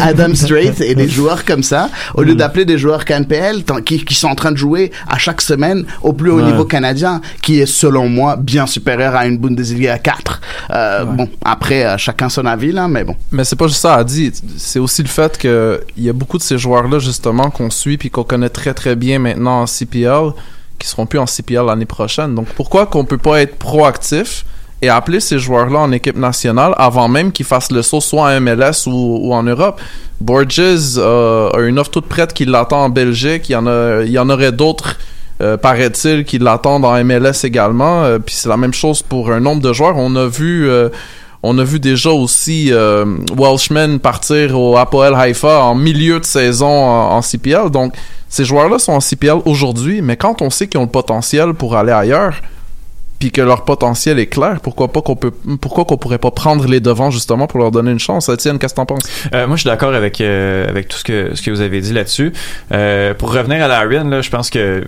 [0.00, 4.14] Adam Strait et des joueurs comme ça, au lieu d'appeler des joueurs tant- qui, qui
[4.14, 6.42] sont en train de jouer à chaque semaine au plus haut Ouais.
[6.42, 10.40] niveau canadien, qui est selon moi bien supérieur à une Bundesliga 4.
[10.70, 13.16] Euh, Bon, après, euh, chacun son avis là, mais bon.
[13.30, 14.32] Mais c'est pas juste ça à dire.
[14.56, 17.96] C'est aussi le fait que il y a beaucoup de ces joueurs-là, justement, qu'on suit
[17.96, 20.32] puis qu'on connaît très très bien maintenant en CPL,
[20.78, 22.34] qui seront plus en CPL l'année prochaine.
[22.34, 24.44] Donc pourquoi qu'on peut pas être proactif
[24.82, 28.40] et appeler ces joueurs-là en équipe nationale avant même qu'ils fassent le saut soit en
[28.40, 29.80] MLS ou, ou en Europe?
[30.20, 30.58] Borges
[30.98, 33.48] euh, a une offre toute prête qui l'attend en Belgique.
[33.48, 34.96] Il y en a, il y en aurait d'autres.
[35.42, 39.38] Euh, paraît-il qui l'attendent en MLS également euh, puis c'est la même chose pour un
[39.38, 40.88] nombre de joueurs on a vu euh,
[41.42, 47.20] on a vu déjà aussi Welshman partir au Apoel Haifa en milieu de saison en,
[47.22, 47.70] CPL.
[47.70, 47.94] Donc,
[48.28, 51.76] ces joueurs-là sont en CPL aujourd'hui, mais quand on sait qu'ils ont le potentiel pour
[51.76, 52.40] aller ailleurs,
[53.20, 56.66] puis que leur potentiel est clair, pourquoi pas qu'on peut, pourquoi qu'on pourrait pas prendre
[56.66, 58.28] les devants justement pour leur donner une chance?
[58.28, 59.02] Étienne, qu'est-ce que t'en penses?
[59.32, 62.32] Moi, je suis d'accord avec avec tout ce que ce que vous avez dit là-dessus.
[62.70, 64.84] Pour revenir à Larian, là, je pense que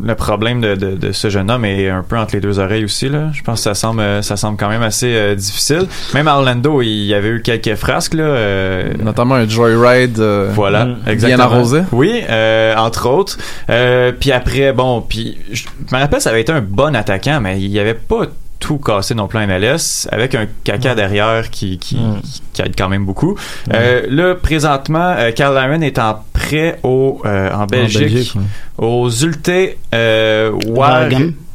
[0.00, 2.84] le problème de, de, de ce jeune homme est un peu entre les deux oreilles
[2.84, 3.30] aussi là.
[3.32, 5.86] Je pense que ça semble euh, ça semble quand même assez euh, difficile.
[6.14, 8.22] Même à Orlando, il y avait eu quelques frasques là.
[8.22, 10.18] euh, Notamment un joyride.
[10.20, 10.96] euh, voilà, Mm.
[11.08, 11.48] exactement.
[11.48, 11.80] Bien arrosé?
[11.92, 13.36] Oui, euh, entre autres.
[13.68, 17.60] Euh, puis après, bon, puis je me rappelle, ça avait été un bon attaquant, mais
[17.60, 18.26] il avait pas
[18.60, 22.20] tout cassé non plus en MLS avec un caca derrière qui qui, Mm.
[22.52, 23.36] qui aide quand même beaucoup.
[23.72, 28.34] Euh, là, présentement, euh, Karl Laren est en prêt au euh, en Belgique, En Belgique,
[28.78, 29.50] aux Zulte
[29.94, 31.08] euh, War-.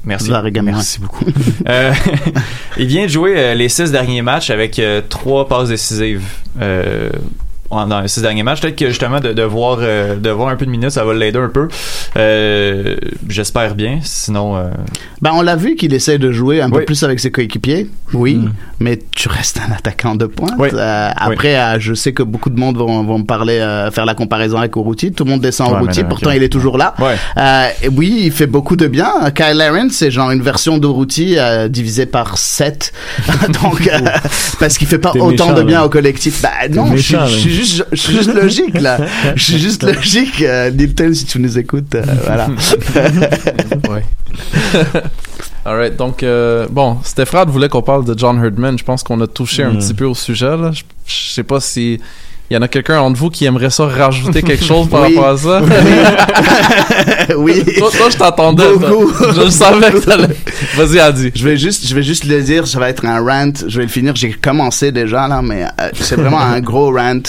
[0.04, 1.00] Merci.
[1.00, 1.26] Beaucoup.
[1.68, 1.92] Euh,
[2.78, 6.26] il vient de jouer euh, les six derniers matchs avec euh, trois passes décisives.
[7.72, 10.50] En- dans les six derniers matchs, peut-être que justement de, de voir euh, de voir
[10.50, 11.68] un peu de minutes, ça va l'aider un peu.
[12.18, 12.96] Euh,
[13.28, 14.00] J'espère bien.
[14.04, 14.70] Sinon, euh,
[15.22, 16.80] Ben, on l'a vu qu'il essaie de jouer un Oui.
[16.80, 17.90] peu plus avec ses coéquipiers.
[18.14, 18.52] Oui, Mm.
[18.80, 20.54] mais tu restes un attaquant de pointe.
[20.60, 20.70] Oui.
[20.80, 23.58] Après, je sais que beaucoup de monde vont, vont me parler,
[23.92, 25.12] faire la comparaison avec Urruti.
[25.12, 26.94] Tout le monde descend Ouais, là, pourtant il est toujours là.
[27.00, 27.90] ouais.
[27.96, 29.12] Oui, il fait beaucoup de bien.
[29.36, 32.94] Kyle Laren, c'est genre une version d'Urruti euh, divisée par 7.
[33.62, 33.90] Donc,
[34.60, 36.42] parce qu'il fait pas autant méchant, de bien au collectif.
[36.42, 38.98] Bah non, je méchant, je suis juste, je suis juste logique là.
[39.36, 40.42] Je suis juste logique.
[40.42, 42.48] Euh, Nilton, si tu nous écoutes, euh, voilà.
[43.90, 44.04] ouais.
[45.66, 48.78] Alright, donc euh, bon, Stéphane voulait qu'on parle de John Herdman.
[48.78, 49.78] Je pense qu'on a touché un Mm.
[49.80, 50.56] petit peu au sujet.
[50.56, 50.72] Là.
[50.72, 52.00] Je, je sais pas si
[52.50, 55.16] il y en a quelqu'un entre vous qui aimerait ça rajouter quelque chose par Oui.
[55.16, 55.62] rapport à ça?
[57.38, 57.64] oui.
[57.78, 58.64] toi, toi, je t'attendais.
[59.36, 60.28] Je savais que t'allais.
[60.76, 61.32] Vas-y, Adi.
[61.36, 63.52] Je vais juste, je vais juste le dire, ça va être un rant.
[63.68, 64.16] Je vais le finir.
[64.16, 67.20] J'ai commencé déjà là, mais euh, c'est vraiment un gros rant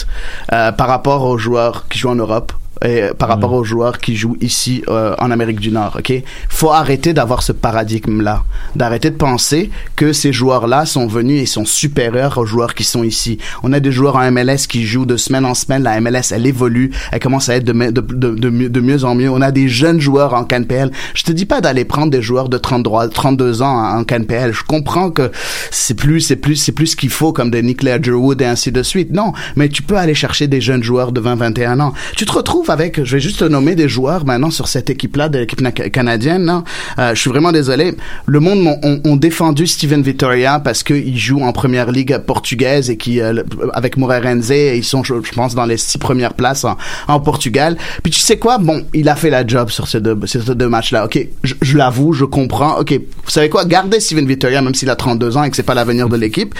[0.53, 2.53] euh, par rapport aux joueurs qui jouent en Europe
[2.85, 5.97] euh, par rapport aux joueurs qui jouent ici euh, en Amérique du Nord.
[5.99, 6.13] Ok,
[6.49, 8.43] faut arrêter d'avoir ce paradigme là,
[8.75, 12.85] d'arrêter de penser que ces joueurs là sont venus et sont supérieurs aux joueurs qui
[12.85, 13.39] sont ici.
[13.63, 15.83] On a des joueurs en MLS qui jouent de semaine en semaine.
[15.83, 18.35] La MLS elle évolue, elle commence à être de, me- de, de,
[18.69, 19.31] de, mieux, en mieux.
[19.31, 20.91] On a des jeunes joueurs en CanPL.
[21.15, 24.53] Je te dis pas d'aller prendre des joueurs de 33, 32 ans en CanPL.
[24.53, 25.31] Je comprends que
[25.71, 28.73] c'est plus, c'est plus, c'est plus ce qu'il faut comme des Nick Ledgerwood et ainsi
[28.73, 29.13] de suite.
[29.13, 31.93] Non, mais tu peux aller chercher des jeunes joueurs de 20, 21 ans.
[32.17, 35.29] Tu te retrouves avec, je vais juste te nommer des joueurs maintenant sur cette équipe-là
[35.29, 36.63] de l'équipe na- canadienne.
[36.99, 37.95] Euh, je suis vraiment désolé.
[38.27, 42.97] Le monde ont, ont défendu Steven Vittoria parce qu'il joue en première ligue portugaise et
[42.97, 46.77] qui, euh, avec Moreirense, ils sont, je, je pense, dans les six premières places en,
[47.09, 47.77] en Portugal.
[48.03, 48.59] Puis tu sais quoi?
[48.59, 51.05] Bon, il a fait la job sur ces deux, ces deux matchs-là.
[51.05, 52.79] Ok, je, je l'avoue, je comprends.
[52.79, 53.65] Ok, vous savez quoi?
[53.65, 56.55] Gardez Steven Vittoria même s'il a 32 ans et que c'est pas l'avenir de l'équipe.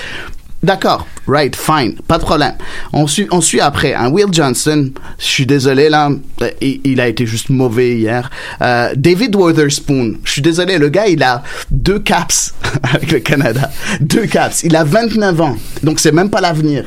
[0.63, 2.55] D'accord, right, fine, pas de problème.
[2.93, 3.95] On suit, on suit après.
[3.95, 6.11] Un Will Johnson, je suis désolé là,
[6.61, 8.31] il, a été juste mauvais hier.
[8.63, 13.71] Euh, David Witherspoon, je suis désolé, le gars il a deux caps avec le Canada,
[14.01, 14.63] deux caps.
[14.65, 16.87] Il a 29 ans, donc c'est même pas l'avenir.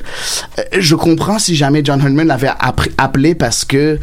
[0.58, 2.52] Euh, je comprends si jamais John Herdman l'avait
[2.98, 4.00] appelé parce que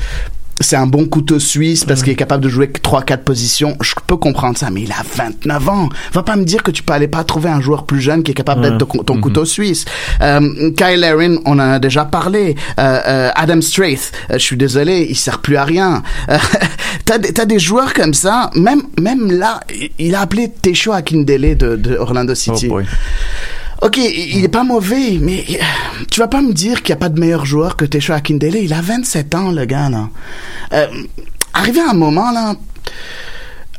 [0.60, 3.76] c'est un bon couteau suisse parce qu'il est capable de jouer 3-4 positions.
[3.82, 5.88] Je peux comprendre ça, mais il a 29 ans.
[6.12, 8.30] Va pas me dire que tu peux aller pas trouver un joueur plus jeune qui
[8.30, 9.84] est capable d'être ton, ton couteau suisse.
[10.22, 12.56] Euh, Kyle Larin, on en a déjà parlé.
[12.78, 16.02] Euh, euh, Adam Straith, euh, je suis désolé, il sert plus à rien.
[16.30, 16.38] Euh,
[17.04, 18.50] t'as des, joueurs comme ça.
[18.54, 19.60] Même, même là,
[19.98, 22.68] il- a appelé Tesho Akindele de, de Orlando Oh City.
[22.68, 22.84] boy.
[23.82, 26.96] Ok, il est pas mauvais, mais euh, tu vas pas me dire qu'il y a
[26.96, 28.56] pas de meilleur joueur que Tesho Akindele?
[28.56, 30.08] Il a 27 ans, le gars, là.
[30.72, 30.86] Euh,
[31.52, 32.54] arrivé à un moment, là,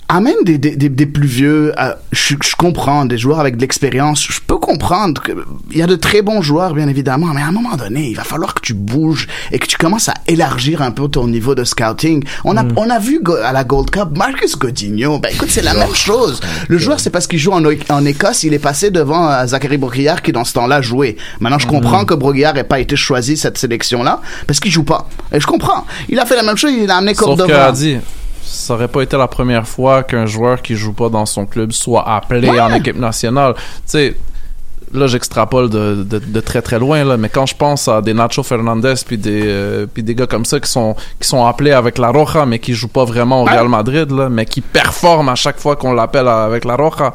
[0.09, 1.73] amène des, des, des, des plus vieux.
[1.79, 4.25] euh, je, je comprends, des joueurs avec de l'expérience.
[4.29, 7.51] Je peux comprendre qu'il y a de très bons joueurs, bien évidemment, mais à un
[7.51, 10.91] moment donné, il va falloir que tu bouges et que tu commences à élargir un
[10.91, 12.23] peu ton niveau de scouting.
[12.45, 15.19] On a, on a vu à la Gold Cup Marcus Godinho.
[15.19, 16.39] Ben écoute, c'est la même chose.
[16.69, 19.77] Le joueur, c'est parce qu'il joue en, en Écosse, il est passé devant euh, Zachary
[19.77, 21.17] Broguillard qui, dans ce temps-là, jouait.
[21.39, 25.09] Maintenant, je comprends que Broguillard n'ait pas été choisi cette sélection-là parce qu'il joue pas.
[25.33, 25.85] Et je comprends.
[26.09, 27.71] Il a fait la même chose, il a amené Cordova.
[28.47, 31.71] Ça aurait pas été la première fois qu'un joueur qui joue pas dans son club
[31.71, 32.59] soit appelé Ouais.
[32.59, 33.53] en équipe nationale.
[33.55, 34.15] Tu sais,
[34.93, 38.13] là j'extrapole de, de, de très très loin là, mais quand je pense à des
[38.13, 41.73] Nacho Fernandez puis des euh, puis des gars comme ça qui sont qui sont appelés
[41.73, 43.45] avec la Roja mais qui jouent pas vraiment au.
[43.45, 47.13] Real Madrid là, mais qui performent à chaque fois qu'on l'appelle avec la Roja.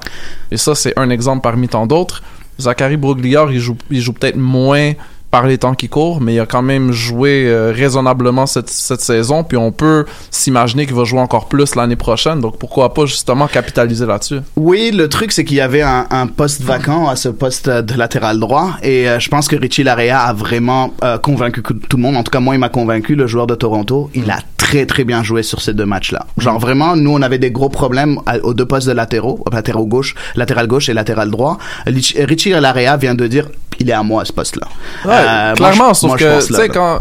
[0.51, 2.23] Et ça c'est un exemple parmi tant d'autres.
[2.61, 4.93] Zachary Brogliard, il joue il joue peut-être moins
[5.33, 9.01] par les temps qui courent, mais il a quand même joué euh, raisonnablement cette, cette
[9.01, 13.07] saison, puis on peut s'imaginer qu'il va jouer encore plus l'année prochaine, donc pourquoi pas
[13.07, 14.41] justement capitaliser là-dessus.
[14.57, 18.39] Oui, le truc, c'est qu'il y avait un, poste vacant à ce poste de latéral
[18.39, 22.17] droit, et euh, je pense que Richie Larea a vraiment euh, convaincu tout le monde.
[22.17, 24.11] En tout cas, moi, il m'a convaincu, le joueur de Toronto.
[24.15, 26.27] Il a très, très bien joué sur ces deux matchs-là.
[26.37, 30.15] Genre, vraiment, nous, on avait des gros problèmes aux deux postes de latéraux, latéraux gauche,
[30.37, 31.57] latéral gauche et latéral droit.
[31.87, 33.49] Rich- Richie Larea vient de dire,
[33.83, 34.67] il est à moi, à ce poste-là.
[35.05, 37.01] Ouais, Euh, clairement, sauf moi, je que, tu sais, quand,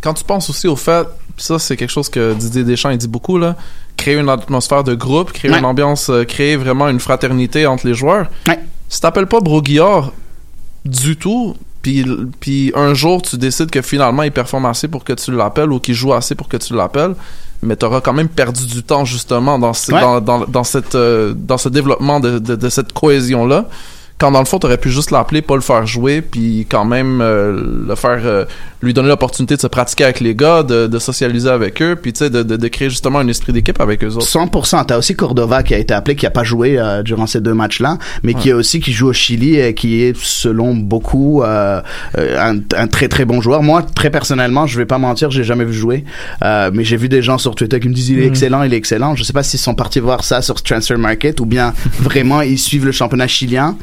[0.00, 3.08] quand tu penses aussi au fait, ça, c'est quelque chose que Didier Deschamps, il dit
[3.08, 3.56] beaucoup, là,
[3.96, 5.58] créer une atmosphère de groupe, créer Ouais.
[5.58, 8.26] une ambiance, euh, créer vraiment une fraternité entre les joueurs.
[8.46, 8.60] Ouais.
[8.88, 10.12] Si t'appelles pas Broguillard
[10.84, 12.04] du tout, puis
[12.40, 15.78] puis un jour, tu décides que finalement, il performe assez pour que tu l'appelles ou
[15.80, 17.14] qu'il joue assez pour que tu l'appelles,
[17.62, 20.00] mais t'auras quand même perdu du temps, justement, dans, ce- Ouais.
[20.00, 23.66] dans, dans, dans, cette, euh, dans ce développement de, de, de cette cohésion-là
[24.22, 27.20] quand dans le fond t'aurais pu juste l'appeler pas le faire jouer puis quand même
[27.20, 28.44] euh, le faire euh,
[28.82, 32.12] lui donner l'opportunité de se pratiquer avec les gars de, de socialiser avec eux puis
[32.12, 34.86] tu sais de, de, de créer justement un esprit d'équipe avec eux autres 100%.
[34.86, 37.54] T'as aussi Cordova qui a été appelé, qui a pas joué euh, durant ces deux
[37.54, 41.80] matchs-là, mais qui est aussi qui joue au Chili et qui est selon beaucoup euh,
[42.18, 43.62] euh, un, un très très bon joueur.
[43.62, 46.04] Moi, très personnellement, je vais pas mentir, j'ai jamais vu jouer,
[46.42, 48.72] euh, mais j'ai vu des gens sur Twitter qui me disent il est excellent, il
[48.72, 49.14] est excellent.
[49.14, 52.58] Je sais pas s'ils sont partis voir ça sur Transfer Market ou bien vraiment ils
[52.58, 53.76] suivent le championnat chilien.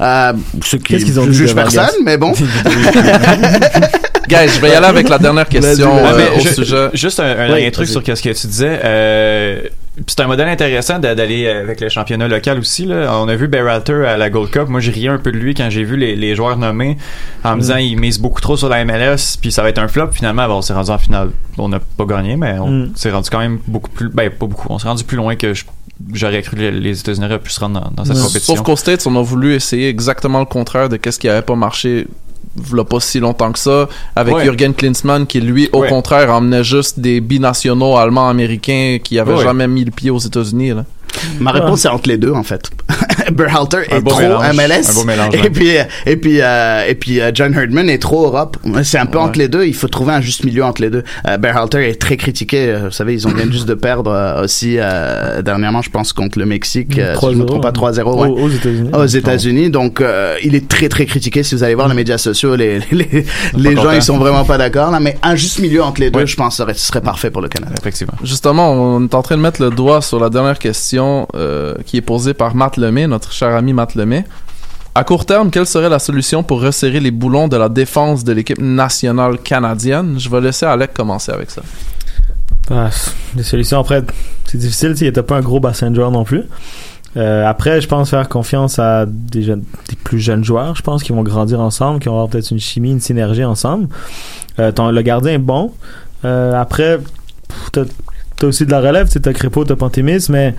[0.00, 0.32] Euh,
[0.64, 1.96] ce qui Qu'est-ce qu'ils ont je dit juge de personne, Vargas?
[2.04, 2.32] mais bon.
[4.28, 7.24] guys je vais y aller avec la dernière question euh, Ah, au sujet Juste un,
[7.24, 8.80] un Oui, dernier truc sur ce que tu disais.
[8.84, 9.60] Euh,
[10.08, 12.84] c'est un modèle intéressant d'a- d'aller avec le championnat local aussi.
[12.84, 13.16] Là.
[13.20, 14.68] On a vu Berhalter à la Gold Cup.
[14.68, 16.96] Moi, j'ai riais un peu de lui quand j'ai vu les, les joueurs nommés
[17.44, 19.88] en me disant il mise beaucoup trop sur la MLS puis ça va être un
[19.88, 20.08] flop.
[20.12, 21.30] Finalement, bon, on s'est rendu en finale.
[21.58, 22.92] On n'a pas gagné, mais on Mm.
[22.96, 24.08] s'est rendu quand même beaucoup plus...
[24.08, 24.66] Ben, pas beaucoup.
[24.70, 25.64] On s'est rendu plus loin que je-
[26.12, 28.22] j'aurais cru que les- États-Unis auraient pu se rendre dans, dans cette Ouais.
[28.22, 28.56] compétition.
[28.56, 31.54] sauf qu'aux States on a voulu essayer exactement le contraire de qu'est-ce qui avait pas
[31.54, 32.06] marché
[32.56, 34.44] v'là pas si longtemps que ça avec Ouais.
[34.44, 35.88] Jürgen Klinsmann qui lui au Ouais.
[35.88, 39.42] contraire emmenait juste des binationaux allemands américains qui avaient Ouais.
[39.44, 40.84] jamais mis le pied aux États-Unis là.
[41.40, 42.70] Ma réponse est entre les deux en fait.
[43.32, 44.54] Berhalter Un est trop mélange.
[44.54, 47.88] MLS Un beau mélange, et puis euh, et puis euh, et puis euh, John Herdman
[47.88, 48.56] est trop Europe.
[48.82, 49.24] C'est un peu Ouais.
[49.24, 49.64] entre les deux.
[49.64, 51.04] Il faut trouver un juste milieu entre les deux.
[51.26, 52.76] Euh, Berhalter est très critiqué.
[52.84, 54.76] Vous savez, ils ont bien juste de perdre aussi
[55.42, 56.94] dernièrement, je pense contre le Mexique.
[56.94, 58.02] si je me trompe pas 3-0.
[58.20, 58.28] ouais.
[58.42, 58.90] Aux, États-Unis.
[58.92, 60.02] Aux États-Unis, donc
[60.42, 61.42] il est très très critiqué.
[61.42, 63.24] Si vous allez voir les médias sociaux, les les,
[63.56, 63.92] les gens content.
[63.92, 65.00] ils sont vraiment pas d'accord là.
[65.00, 66.26] Mais un juste milieu entre les deux, Ouais.
[66.26, 67.72] je pense serait serait parfait pour le Canada.
[67.78, 68.14] Effectivement.
[68.22, 71.03] Justement, on est en train de mettre le doigt sur la dernière question
[71.34, 74.24] euh, qui est posée par Matt Lemay, notre cher ami Matt Lemay.
[74.94, 78.32] À court terme, quelle serait la solution pour resserrer les boulons de la défense de
[78.32, 80.16] l'équipe nationale canadienne?
[80.18, 81.62] Je vais laisser Alec commencer avec ça.
[82.70, 82.90] Ah,
[83.36, 84.02] les solutions, après,
[84.46, 86.44] c'est difficile, sais, t'as pas un gros bassin de joueurs non plus.
[87.16, 89.54] Euh, après, je pense faire confiance à des,
[90.02, 92.90] plus jeunes joueurs, je pense, qui vont grandir ensemble, qui vont avoir peut-être une chimie,
[92.90, 93.88] une synergie ensemble.
[94.58, 95.72] Euh, le gardien est bon.
[96.24, 96.98] Euh, après,
[98.36, 100.54] t'as aussi de la relève, t'as Crépeau, t'as Pantémis, mais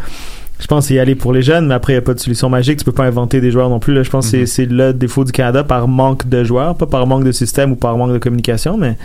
[0.59, 2.49] je pense y aller pour les jeunes, mais après, il n'y a pas de solution
[2.49, 2.79] magique.
[2.79, 3.93] Tu peux pas inventer des joueurs non plus.
[3.93, 4.03] Là.
[4.03, 4.45] Je pense que Mhm.
[4.45, 7.73] c'est- c'est le défaut du Canada par manque de joueurs, pas par manque de système
[7.73, 8.97] ou par manque de communication, mais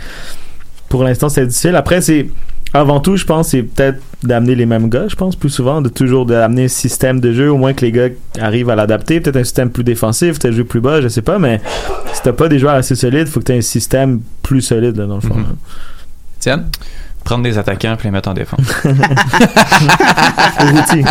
[0.89, 1.75] pour l'instant, c'est difficile.
[1.75, 2.29] Après, c'est
[2.73, 5.89] avant tout, je pense, c'est peut-être d'amener les mêmes gars, je pense, plus souvent, de
[5.89, 8.07] toujours d'amener un système de jeu, au moins que les gars
[8.39, 9.19] arrivent à l'adapter.
[9.19, 11.59] Peut-être un système plus défensif, peut-être jouer plus bas, je sais pas, mais
[12.13, 14.95] si t'as pas des joueurs assez solides, faut que tu aies un système plus solide,
[14.95, 15.35] là, dans le fond.
[15.35, 15.45] Mhm.
[16.39, 16.63] Tiens
[17.23, 18.59] Prendre des attaquants puis les mettre en défense.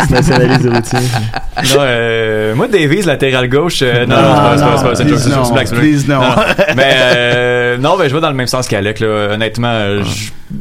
[0.09, 0.99] Nationalises les routiers.
[0.99, 3.79] non, euh, moi, Davies, latéral gauche.
[3.81, 6.35] euh, non, non, Ah, c'est pas- c'est pas- c'est pas- c'est non, non.
[6.75, 8.99] mais euh, non, ben je vais dans le même sens qu'Alec.
[8.99, 9.29] Là.
[9.33, 10.01] Honnêtement,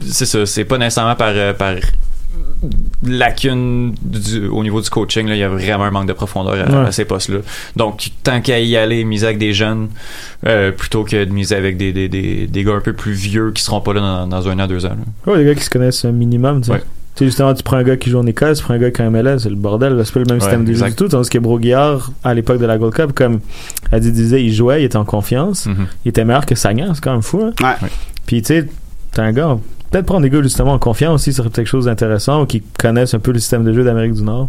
[0.09, 0.47] c'est ça.
[0.47, 1.75] C'est pas nécessairement par euh, par
[3.03, 5.27] lacune du- au niveau du coaching.
[5.29, 6.89] Là, il y a vraiment un manque de profondeur à, Ouais.
[6.89, 7.39] à ces postes-là.
[7.77, 9.89] Donc, tant qu'à y aller, miser avec des jeunes
[10.47, 13.53] euh, plutôt que de miser avec des, des, des, des gars un peu plus vieux
[13.53, 14.91] qui seront pas là dans, dans un an, deux ans.
[15.27, 15.33] là.
[15.33, 16.73] Ouais, les gars qui se connaissent un minimum, tu sais.
[16.73, 16.83] Ouais.
[17.17, 18.91] Tu sais, justement, tu prends un gars qui joue en Écosse, tu prends un gars
[18.93, 20.87] qui a un MLS, c'est le bordel, c'est pas le même Ouais, système de jeu
[20.87, 21.09] du tout.
[21.09, 23.41] Tandis que Broguillard, à l'époque de la Gold Cup, comme
[23.91, 25.87] Adi disait, il jouait, il était en confiance, Mhm.
[26.05, 27.43] il était meilleur que Sagnan, c'est quand même fou.
[27.43, 27.53] Hein?
[27.61, 27.75] Ouais.
[27.83, 27.89] Ouais.
[28.27, 28.67] Puis tu sais,
[29.13, 29.59] t'as un gars,
[29.91, 33.15] peut-être prendre des gars justement en confiance aussi, serait quelque chose d'intéressant, ou qui connaissent
[33.15, 34.49] un peu le système de jeu d'Amérique du Nord.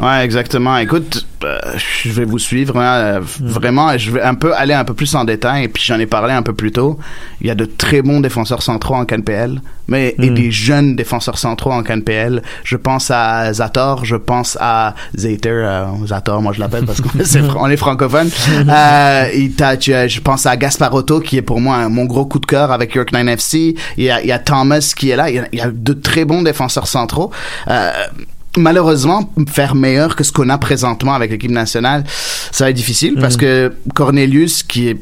[0.00, 0.76] Ouais, exactement.
[0.78, 2.76] Écoute, euh, je vais vous suivre.
[2.78, 5.64] hein, euh, Vraiment, je vais un peu aller un peu plus en détail.
[5.64, 6.98] Et puis j'en ai parlé un peu plus tôt.
[7.40, 10.34] Il y a de très bons défenseurs centraux en CanPL, mais et Mm.
[10.34, 12.42] des jeunes défenseurs centraux en CanPL.
[12.64, 17.08] Je pense à Zator, je pense à Zater, euh, Zator, moi je l'appelle parce qu'on
[17.18, 18.28] est, fr- on est francophone.
[19.32, 22.46] et tu je pense à Gasparotto qui est pour moi un- mon gros coup de
[22.46, 23.74] cœur avec York 9 FC.
[23.96, 24.38] Il y a, il y a
[24.68, 25.30] Thomas qui est là.
[25.30, 27.30] Il y a, il y a de très bons défenseurs centraux.
[27.68, 27.90] Euh,
[28.56, 32.04] malheureusement, faire meilleur que ce qu'on a présentement avec l'équipe nationale,
[32.50, 34.98] ça va être difficile parce que Cornelius, qui est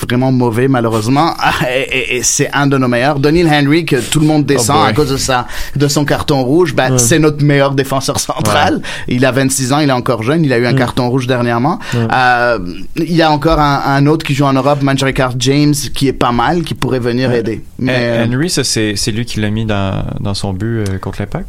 [0.00, 1.34] vraiment mauvais malheureusement.
[1.68, 3.18] Et, et- et c'est un de nos meilleurs.
[3.18, 4.90] Donald Henry que tout le monde descend Oh boy.
[4.90, 6.74] à cause de sa de son carton rouge.
[6.74, 8.82] Ben, c'est notre meilleur défenseur central.
[9.08, 10.44] Il a 26 ans, il est encore jeune.
[10.44, 11.78] Il a eu un carton rouge dernièrement.
[11.94, 12.58] Euh,
[12.96, 16.12] il y a encore un, un autre qui joue en Europe, Manjrekar James, qui est
[16.12, 17.62] pas mal, qui pourrait venir aider.
[17.78, 18.64] Mais euh, Henry, c'est
[18.96, 21.46] c'est lui qui l'a mis dans, dans son but euh, contre l'impact?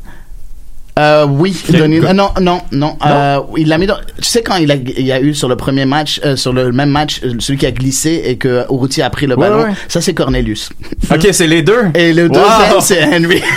[0.98, 2.98] Euh, oui, Donny- euh, non, non, non.
[3.06, 3.98] Euh, il l'a mis dans.
[4.18, 6.54] Tu sais quand il a, il y a eu sur le premier match, euh, sur
[6.54, 9.64] le même match, euh, celui qui a glissé et que Urruti a pris le ballon.
[9.64, 9.74] ouais.
[9.88, 10.70] Ça c'est Cornelius.
[11.14, 11.84] Ok, c'est les deux?
[11.96, 12.30] Et le Wow!
[12.30, 13.42] deuxième c'est Henry.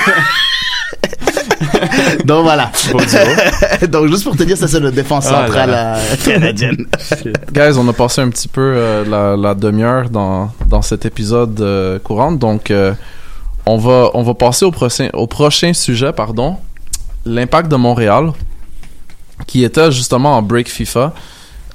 [2.24, 2.70] Donc voilà.
[3.88, 5.96] Donc juste pour te dire, ça c'est le défense Ah là central là.
[5.96, 6.86] euh, canadienne.
[7.52, 11.58] Guys, on a passé un petit peu euh, la, la demi-heure dans, dans cet épisode
[11.60, 12.92] euh, courant, donc euh,
[13.66, 16.56] on va on va passer au prochain au prochain sujet, pardon,
[17.24, 18.32] l'impact de Montréal,
[19.46, 21.14] qui était justement en break FIFA,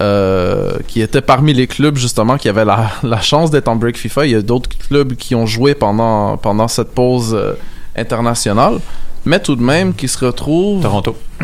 [0.01, 3.97] euh, qui était parmi les clubs justement qui avaient la, la chance d'être en break
[3.97, 4.25] FIFA.
[4.25, 7.53] Il y a d'autres clubs qui ont joué pendant pendant cette pause euh,
[7.95, 8.79] internationale,
[9.25, 11.15] mais tout de même qui se retrouvent Toronto.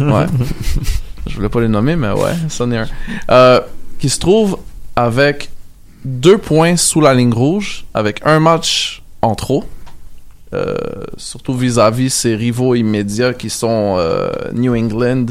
[0.00, 0.26] ouais.
[1.26, 2.88] Je voulais pas les nommer, mais ouais, ça en est un.
[3.30, 3.60] Euh,
[3.98, 4.58] qui se trouve
[4.96, 5.50] avec
[6.04, 9.64] deux points sous la ligne rouge, avec un match en trop.
[10.54, 10.76] Euh,
[11.16, 15.26] surtout vis-à-vis ses rivaux immédiats qui sont euh, New England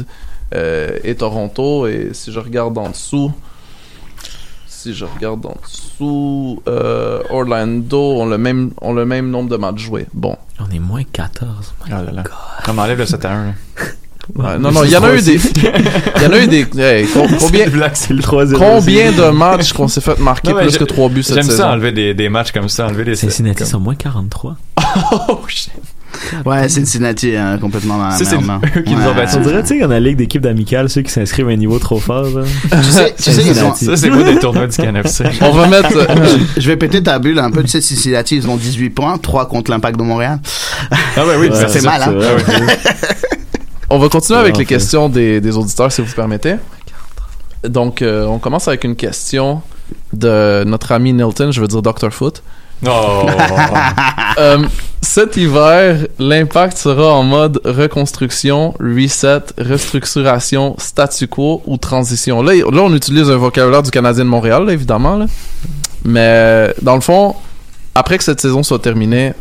[0.54, 1.86] euh, et Toronto.
[1.86, 3.32] Et si je regarde en dessous,
[4.66, 9.56] si je regarde en dessous, euh, Orlando ont le même ont le même nombre de
[9.56, 10.06] matchs joués.
[10.14, 11.74] Bon, On est moins 14.
[11.90, 12.24] Ah là là.
[12.64, 13.54] Comme enlève le 7 à 1.
[14.36, 15.34] Ouais, non non, il y en a eu des,
[16.16, 16.66] il y en a eu des.
[16.78, 20.76] hey, com- combien C'est le 3 Combien de matchs qu'on s'est fait marquer Non, plus
[20.76, 21.56] que 3 buts cette J'aime saison?
[21.64, 24.56] ça enlever des, des matchs comme ça, enlever des Cincinnati comme- sont moins 43.
[25.28, 25.70] Oh shit.
[26.46, 28.44] Ouais, Cincinnati hein, complètement dans la c'est merde.
[28.50, 28.60] hein.
[28.76, 29.14] eux qui nous ont Ouais.
[29.14, 29.36] battus.
[29.36, 31.78] On dirait, tu sais, dans la ligue d'équipes d'amicales, ceux qui s'inscrivent à un niveau
[31.78, 32.24] trop fort.
[32.24, 32.42] là.
[32.82, 33.74] Tu sais, tu sais, ils ont-.
[33.74, 35.24] Ça, c'est beau des tournois du CanFC.
[35.42, 35.96] On va mettre.
[35.96, 37.62] euh, je vais péter ta bulle un peu.
[37.62, 40.38] Tu sais, Cincinnati, ils ont 18 points, 3 contre l'Impact de Montréal.
[41.16, 42.14] Ah ouais, oui, Ouais, ça fait c'est mal, hein.
[43.90, 44.74] On va continuer avec Ouais, les fait.
[44.74, 46.56] questions des, des auditeurs, si vous permettez.
[47.64, 49.62] Donc, euh, on commence avec une question
[50.12, 52.10] de notre ami Nilton, je veux dire Dr.
[52.12, 52.42] Foot.
[52.86, 53.26] Oh.
[54.38, 54.58] Euh,
[55.02, 62.40] cet hiver, l'impact sera en mode reconstruction, reset, restructuration, statu quo ou transition.
[62.40, 65.16] Là, là on utilise un vocabulaire du Canadien de Montréal, là, évidemment.
[65.16, 65.26] là.
[66.04, 67.34] Mais dans le fond,
[67.96, 69.32] après que cette saison soit terminée,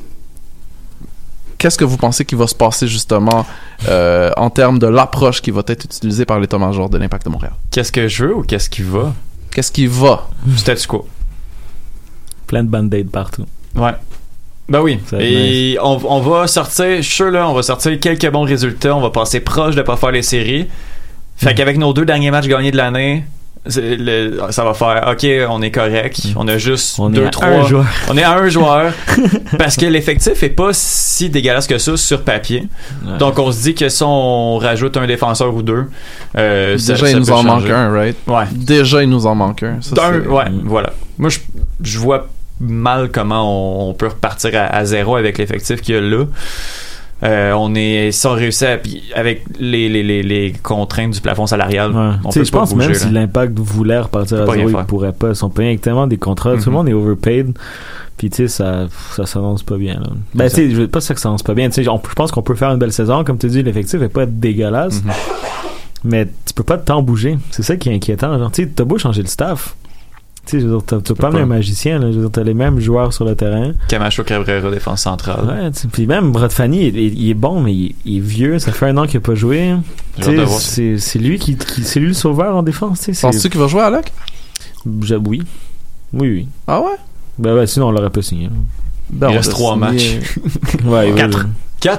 [1.58, 3.46] qu'est-ce que vous pensez qui va se passer justement
[3.88, 7.54] euh, en termes de l'approche qui va être utilisée par l'état-major de l'impact de Montréal?
[7.72, 9.14] Qu'est-ce que je veux ou qu'est-ce qui va?
[9.52, 10.28] Qu'est-ce qui va?
[10.56, 11.08] Statu quo.
[12.46, 13.46] Plein de band-aids partout.
[13.76, 13.94] Ouais.
[14.70, 15.00] Ben oui.
[15.08, 18.00] Ça va être Et on, on va sortir, je suis sûr, là, on va sortir
[18.00, 18.96] quelques bons résultats.
[18.96, 20.68] On va passer proche de pas faire les séries.
[21.38, 23.24] Fait qu'avec nos deux derniers matchs gagnés de l'année,
[23.76, 26.22] le- ça va faire OK, on est correct.
[26.36, 27.48] On a juste On deux, est à trois.
[27.48, 27.86] un joueur.
[28.10, 28.92] On est à un joueur.
[29.58, 32.68] parce que l'effectif est pas si dégueulasse que ça sur papier.
[33.06, 33.18] Ouais.
[33.18, 35.86] Donc on se dit que si on rajoute un défenseur ou deux,
[36.38, 38.18] euh, Déjà, ça il nous en manque un, right?
[38.28, 38.44] Ouais.
[38.52, 39.78] Déjà, il nous en manque un.
[39.82, 40.62] Ça, ouais, Mm.
[40.66, 40.94] voilà.
[41.18, 41.40] Moi, je,
[41.84, 42.28] je vois
[42.60, 46.26] mal comment on, on peut repartir à, à zéro avec l'effectif qu'il y a là.
[47.24, 51.92] Euh, on est sans réussir puis avec les, les, les, les contraintes du plafond salarial.
[51.92, 52.12] Ouais.
[52.24, 55.30] On peut je pense bouger, même si l'impact voulait repartir à zéro, ils pourraient pas.
[55.30, 56.52] Ils sont payés avec tellement des contrats.
[56.52, 56.74] Tout le Mhm.
[56.74, 57.58] monde est overpaid.
[58.18, 59.96] Puis tu sais, ça, ça s'annonce pas bien.
[59.96, 60.10] Là.
[60.36, 60.56] Ben, tu ça.
[60.58, 61.70] sais, je veux pas ça que ça s'annonce pas bien.
[61.70, 63.24] Tu sais, on- je pense qu'on peut faire une belle saison.
[63.24, 65.04] Comme tu dis, l'effectif est pas dégueulasse.
[65.04, 65.12] Mhm.
[66.04, 67.38] Mais tu peux pas tant bouger.
[67.52, 68.38] C'est ça qui est inquiétant.
[68.38, 69.76] Genre, tu sais, t'as beau changer le staff.
[70.48, 71.38] Tu sais, je veux dire, t'as- pas pas.
[71.40, 72.00] un magicien.
[72.00, 72.08] Là.
[72.12, 73.74] Je veux dire, t'as les mêmes joueurs sur le terrain.
[73.90, 75.46] Camacho Cabrera, défense centrale.
[75.46, 78.18] Ouais, tu sais, puis même Brad Fanny, il, il- il est bon, mais il, il
[78.18, 78.58] est vieux.
[78.60, 79.76] Ça fait un an qu'il a pas joué.
[80.98, 83.02] C'est lui qui, qui- c'est lui le sauveur en défense.
[83.02, 84.12] tu sais, Penses-tu qu'il va jouer, Alec?
[85.04, 85.44] Je- oui.
[86.14, 86.48] Oui, oui.
[86.68, 86.96] Ah ouais?
[87.38, 88.50] Ben, ouais, sinon on l'aurait pas signé.
[89.10, 90.20] Ben, Il reste trois signer-
[90.86, 91.46] Ouais, Quatre.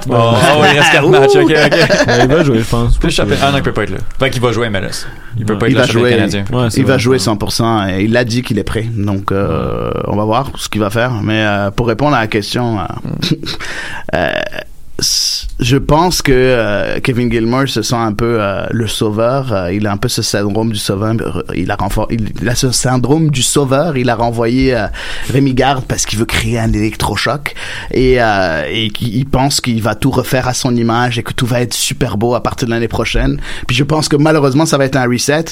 [0.09, 1.35] Oh, oh, il reste quatre matchs.
[1.35, 1.49] Ok, ok.
[1.51, 2.97] Ouais, il va jouer, je pense.
[2.97, 3.97] Plus champion- Ah non, il peut pas être là.
[4.19, 5.05] Fait qu'il va jouer MLS.
[5.37, 5.59] Il peut Ouais.
[5.59, 6.15] pas être Il là va jouer.
[6.51, 8.85] Ouais, Il va jouer 100% et il a dit qu'il est prêt.
[8.95, 11.11] Donc, euh, on va voir ce qu'il va faire.
[11.23, 12.83] Mais euh, pour répondre à la question, euh,
[14.15, 14.31] euh,
[15.59, 19.51] je pense que euh, Kevin Gilmore se sent un peu euh, le sauveur.
[19.53, 21.13] Euh, il a un peu ce syndrome du sauveur.
[21.55, 23.97] Il a, renfor- il a ce syndrome du sauveur.
[23.97, 24.87] Il a renvoyé euh,
[25.31, 27.53] Rémi Garde parce qu'il veut créer un électrochoc
[27.91, 31.33] et, euh, et qu'il il pense qu'il va tout refaire à son image et que
[31.33, 33.39] tout va être super beau à partir de l'année prochaine.
[33.67, 35.45] Puis je pense que malheureusement ça va être un reset.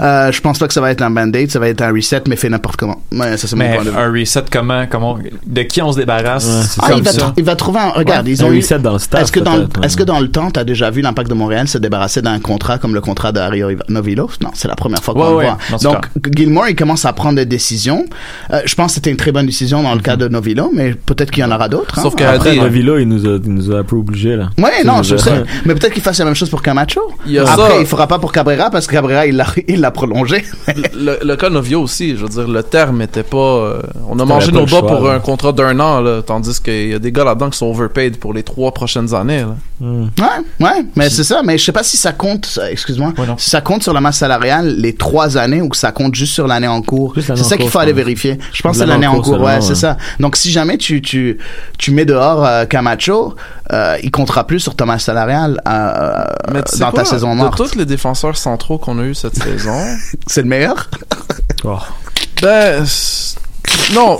[0.00, 2.22] Euh, je pense pas que ça va être un band-aid, ça va être un reset
[2.28, 3.00] mais fait n'importe comment.
[3.12, 3.96] Ouais, ça c'est mon Mais point de vue.
[3.96, 6.46] un reset, comment, comment, de qui on se débarrasse?
[6.46, 7.32] Ouais, Ah, comme il va, ça.
[7.36, 7.90] il va trouver un.
[7.90, 8.56] Regarde, ils Un ont eu.
[8.56, 9.22] reset dans le staff.
[9.22, 11.66] Est-ce que, dans est-ce que dans le temps, tu as déjà vu l'Impact de Montréal
[11.66, 14.30] se débarrasser d'un contrat comme le contrat de Harry Novilos?
[14.42, 15.78] Non, c'est la première fois qu'on Ouais, le ouais, voit.
[15.78, 16.06] Donc,
[16.36, 18.04] Gilmore, il commence à prendre des décisions.
[18.52, 20.94] Euh, je pense que c'était une très bonne décision dans le cas de Novilo, mais
[20.94, 21.98] peut-être qu'il y en aura d'autres.
[22.00, 22.16] Sauf hein.
[22.18, 24.50] que- Après, Hardy, le Villa, il nous a, il nous a un peu obligés, là.
[24.58, 25.42] Ouais, Tu non, je sais.
[25.64, 27.00] Mais peut-être qu'il fasse la même chose pour Camacho.
[27.26, 27.80] Il Après, ça.
[27.80, 30.44] il fera pas pour Cabrera parce que Cabrera, il l'a, il l'a prolongé.
[30.94, 33.36] le, le cas Novio aussi, je veux dire, le terme était pas.
[33.38, 36.94] euh, on a mangé nos bas pour un contrat d'un an, là, tandis qu'il y
[36.94, 39.40] a des gars là-dedans qui sont overpaid pour les trois prochaines années.
[39.40, 39.56] Là.
[39.80, 40.04] Hmm.
[40.20, 41.42] Ouais, ouais, mais c'est ça.
[41.42, 44.00] Mais je sais pas si ça compte, euh, excuse-moi, Ouais, si ça compte sur la
[44.00, 47.14] masse salariale les trois années ou que ça compte juste sur l'année en cours.
[47.20, 48.38] C'est ça qu'il faut aller vérifier.
[48.52, 49.96] Je pense que c'est L'année en cours cours, ouais, c'est ça.
[50.20, 51.38] Donc si jamais tu tu
[51.78, 53.34] tu mets dehors euh, Camacho,
[53.72, 57.08] euh, il comptera plus sur ta masse salariale euh, Mais tu sais dans quoi, ta
[57.10, 57.56] saison de morte.
[57.56, 59.80] tous les défenseurs centraux qu'on a eu cette saison,
[60.26, 60.88] C'est le meilleur?
[61.64, 61.78] Oh.
[62.42, 62.84] ben.
[63.94, 64.18] Non,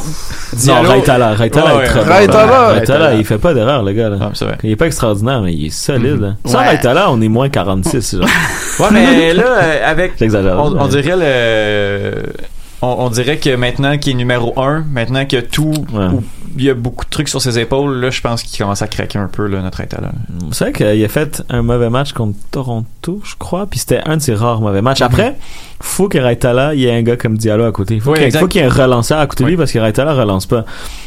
[0.66, 2.04] Non, Raitala, Raitala Ouais, est très ouais.
[2.06, 2.12] bon.
[2.12, 4.16] Raitala- Raitala, il fait pas d'erreur, le gars, là.
[4.20, 4.58] Ah, vrai.
[4.62, 6.20] Il est pas extraordinaire, mais il est solide.
[6.20, 6.34] là.
[6.44, 6.68] Sans Ouais.
[6.68, 8.28] Raitala, on est moins 46, genre.
[8.80, 10.12] Ouais, mais là, euh, avec.
[10.18, 10.58] J'exagère.
[10.58, 12.22] On, on dirait le.
[12.82, 15.72] On, on dirait que maintenant qu'il est numéro un, maintenant que tout.
[15.92, 16.08] Ouais.
[16.56, 18.86] Il y a beaucoup de trucs sur ses épaules, là, je pense qu'il commence à
[18.88, 20.12] craquer un peu, là, notre état-là.
[20.52, 24.16] C'est vrai qu'il a fait un mauvais match contre Toronto, je crois, puis c'était un
[24.16, 25.02] de ses rares mauvais matchs.
[25.02, 25.36] Après,
[25.80, 28.00] faut que Raitala, il y ait un gars comme Diallo à côté.
[28.00, 28.40] Faut Oui, exact.
[28.40, 30.64] faut qu'il y ait un relanceur à côté de lui parce que Raitala relance pas.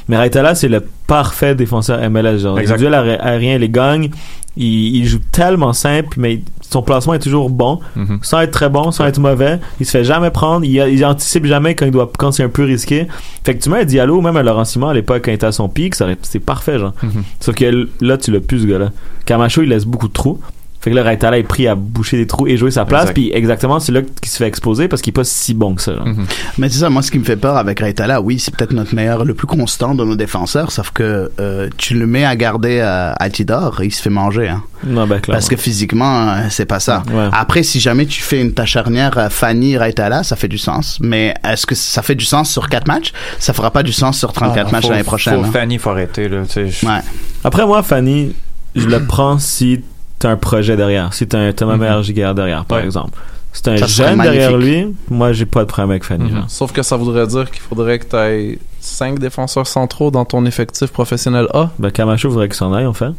[0.07, 2.39] Mais Raitala, c'est le parfait défenseur MLS.
[2.39, 4.09] Genre, les duels aériens, il les gagne.
[4.55, 8.20] Il, il joue tellement simple, mais son placement est toujours bon, Mhm.
[8.22, 9.59] sans être très bon, sans être mauvais.
[9.80, 10.65] Il se fait jamais prendre.
[10.65, 13.07] Il, il anticipe jamais quand il doit, quand c'est un peu risqué.
[13.45, 15.45] Fait que tu mets un Diallo, même à Laurent Simon à l'époque, quand il était
[15.45, 16.93] à son pic, c'est parfait, genre.
[17.03, 17.24] Mhm.
[17.39, 18.91] Sauf que là, tu l'as plus, ce gars-là.
[19.26, 20.39] Camacho, il laisse beaucoup de trous.
[20.80, 23.03] Fait que là, Raitala est pris à boucher des trous et jouer sa place.
[23.03, 23.13] Exact.
[23.13, 25.82] Puis exactement, c'est là qu'il se fait exposer parce qu'il est pas si bon que
[25.82, 25.93] ça.
[25.93, 26.25] Mhm.
[26.57, 28.93] Mais c'est ça, moi, ce qui me fait peur avec Raitala, oui, c'est peut-être notre
[28.93, 32.80] meilleur, le plus constant de nos défenseurs, sauf que euh, tu le mets à garder
[32.80, 34.49] à Altidore, il se fait manger.
[34.49, 34.63] Hein.
[34.86, 35.39] Non, ben, clairement.
[35.39, 37.03] Parce que physiquement, euh, c'est pas ça.
[37.11, 37.30] Ouais.
[37.32, 40.99] Après, si jamais tu fais une ta charnière euh, Fanny Raitala, ça fait du sens.
[41.01, 43.11] Mais est-ce que ça fait du sens sur 4 matchs?
[43.39, 45.41] Ça fera pas du sens sur 34 Ah, matchs l'année prochaine.
[45.41, 45.51] Faut, hein.
[45.51, 46.43] Fanny, faut arrêter, là.
[46.55, 46.99] Ouais.
[47.43, 48.34] Après, moi, Fanny,
[48.75, 49.82] je le prends si
[50.20, 51.13] t'as un projet derrière.
[51.13, 52.86] Si t'as un Thomas Giguère derrière, par Ouais.
[52.86, 53.20] exemple.
[53.53, 56.32] Si t'as un Ça jeune derrière lui, moi, j'ai pas de problème avec Fanny.
[56.32, 56.43] Mhm.
[56.47, 60.45] sauf que ça voudrait dire qu'il faudrait que tu aies 5 défenseurs centraux dans ton
[60.45, 61.70] effectif professionnel A.
[61.80, 63.11] Ben, Camacho voudrait qu'il s'en aille, en fait.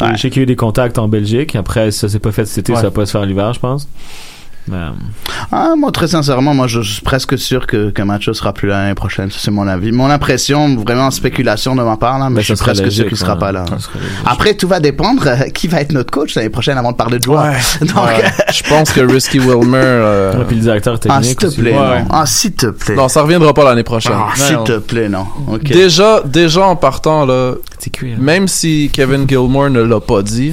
[0.00, 0.12] Ouais.
[0.14, 1.54] Je sais qu'il y a eu des contacts en Belgique.
[1.56, 2.78] Après, ça s'est pas fait cet été, Ouais.
[2.78, 3.88] ça va pas se faire l'hiver, je pense.
[4.72, 4.90] Euh,
[5.52, 8.82] Ah, moi, très sincèrement, moi, je, je suis presque sûr que Camacho sera plus là
[8.82, 9.28] l'année prochaine.
[9.30, 9.90] C'est mon avis.
[9.92, 13.06] Mon impression, vraiment en spéculation de ma part, là, mais ben, je suis presque sûr
[13.08, 13.38] qu'il sera ouais.
[13.40, 13.64] pas là.
[14.26, 17.18] Après, tout va dépendre euh, qui va être notre coach l'année prochaine avant de parler
[17.18, 17.54] de joueurs.
[17.80, 18.24] Donc, Ouais.
[18.52, 19.76] Je pense que Risky Wilmer.
[19.82, 21.60] euh, Ouais, puis le directeur ah, s'il technique te aussi.
[21.60, 22.00] plaît, Ouais.
[22.00, 22.06] non.
[22.10, 22.94] Ah, s'il te plaît.
[22.96, 24.12] Non, ça reviendra pas l'année prochaine.
[24.14, 25.26] Ah, s'il te plaît, non.
[25.62, 27.54] Déjà, déjà en partant là,
[27.92, 28.16] cuir.
[28.18, 30.52] même si Kevin Gilmore ne l'a pas dit,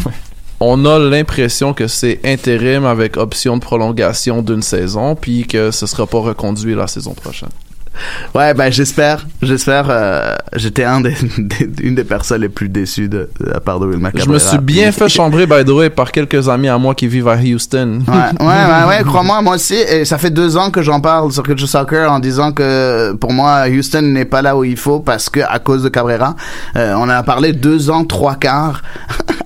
[0.60, 5.86] on a l'impression que c'est intérim avec option de prolongation d'une saison, puis que ce
[5.86, 7.50] sera pas reconduit la saison prochaine.
[8.36, 9.88] Ouais, ben j'espère, j'espère.
[9.90, 13.80] euh, J'étais un des, des- une des personnes les plus déçues de, de la part
[13.80, 14.34] de Will Je Cabrera.
[14.34, 17.28] me suis bien fait chambrer, by the way, par quelques amis à moi qui vivent
[17.28, 18.02] à Houston.
[18.08, 19.74] Ouais, ouais, ouais, ouais, crois-moi, moi aussi.
[19.74, 23.34] Et ça fait deux ans que j'en parle sur Culture Soccer en disant que pour
[23.34, 26.36] moi, Houston n'est pas là où il faut parce que à cause de Cabrera,
[26.76, 28.84] euh, on a parlé deux ans, trois quarts,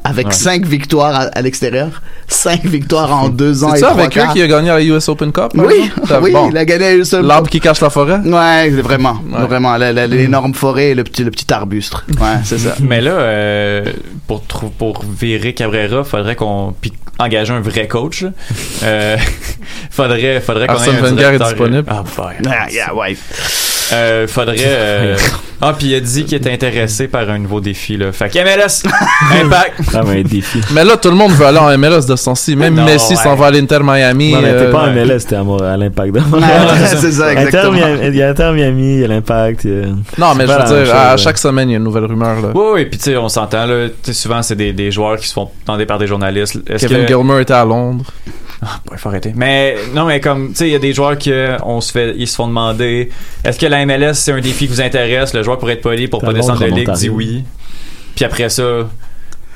[0.04, 4.18] avec cinq victoires à, à l'extérieur, cinq victoires en deux ans C'est et ça avec
[4.18, 5.52] eux qui a gagné à la US Open Cup?
[5.56, 5.92] Oui,
[6.22, 6.50] oui, Bon.
[6.50, 7.02] il a gagné.
[7.22, 8.20] L'arbre qui cache la forêt?
[8.20, 9.46] Ouais, vraiment, Ouais.
[9.46, 11.94] vraiment, la- l'énorme forêt et le petit, le petit arbuste.
[12.20, 12.76] Ouais, c'est ça.
[12.82, 13.86] Mais là, euh,
[14.28, 18.24] pour, virer Cabrera, faudrait qu'on puis engager un vrai coach.
[18.24, 18.30] là.
[18.84, 19.18] Euh,
[19.92, 21.88] faudrait faudrait qu'on ait un Wenger est directeur- disponible.
[21.88, 22.34] Ah, boy.
[22.50, 23.16] Ah, yeah, ouais.
[23.94, 24.56] Euh, faudrait.
[24.60, 25.18] euh,
[25.64, 28.12] Ah, puis il a dit qu'il était intéressé par un nouveau défi là.
[28.12, 28.84] Fait que MLS,
[29.44, 29.80] Impact.
[29.94, 30.60] Ah, mais un défi.
[30.74, 32.56] Mais là, tout le monde veut aller en MLS de ce temps-ci.
[32.56, 33.16] Même Non, Messi ouais.
[33.22, 34.34] s'en va à l'Inter Miami.
[34.34, 35.06] Non, mais t'es euh, pas en ouais.
[35.06, 36.18] MLS, t'es à, l'impact.
[37.00, 37.74] c'est ça, Inter exactement.
[37.74, 39.66] Miami- Il y a Inter Miami, il y a l'impact.
[40.18, 42.42] Non, mais je veux dire, à chaque semaine, il y a une nouvelle rumeur.
[42.42, 42.50] Là.
[42.56, 43.88] Oui, oui, puis tu sais, on s'entend là.
[43.88, 46.58] Tu sais, souvent, c'est des, des joueurs qui se font demander par des journalistes.
[46.80, 47.08] Kevin que...
[47.08, 48.06] Gilmer était à Londres.
[48.62, 49.34] Ouais, faut arrêter.
[49.36, 51.92] Mais non, mais comme tu sais, il y a des joueurs qui euh, on se
[51.92, 53.10] fait, ils se font demander,
[53.44, 55.34] est-ce que la MLS c'est un défi qui vous intéresse?
[55.34, 57.44] Le joueur pourrait être poli pour pas descendre de ligue, dit oui.
[58.16, 58.64] Puis après ça,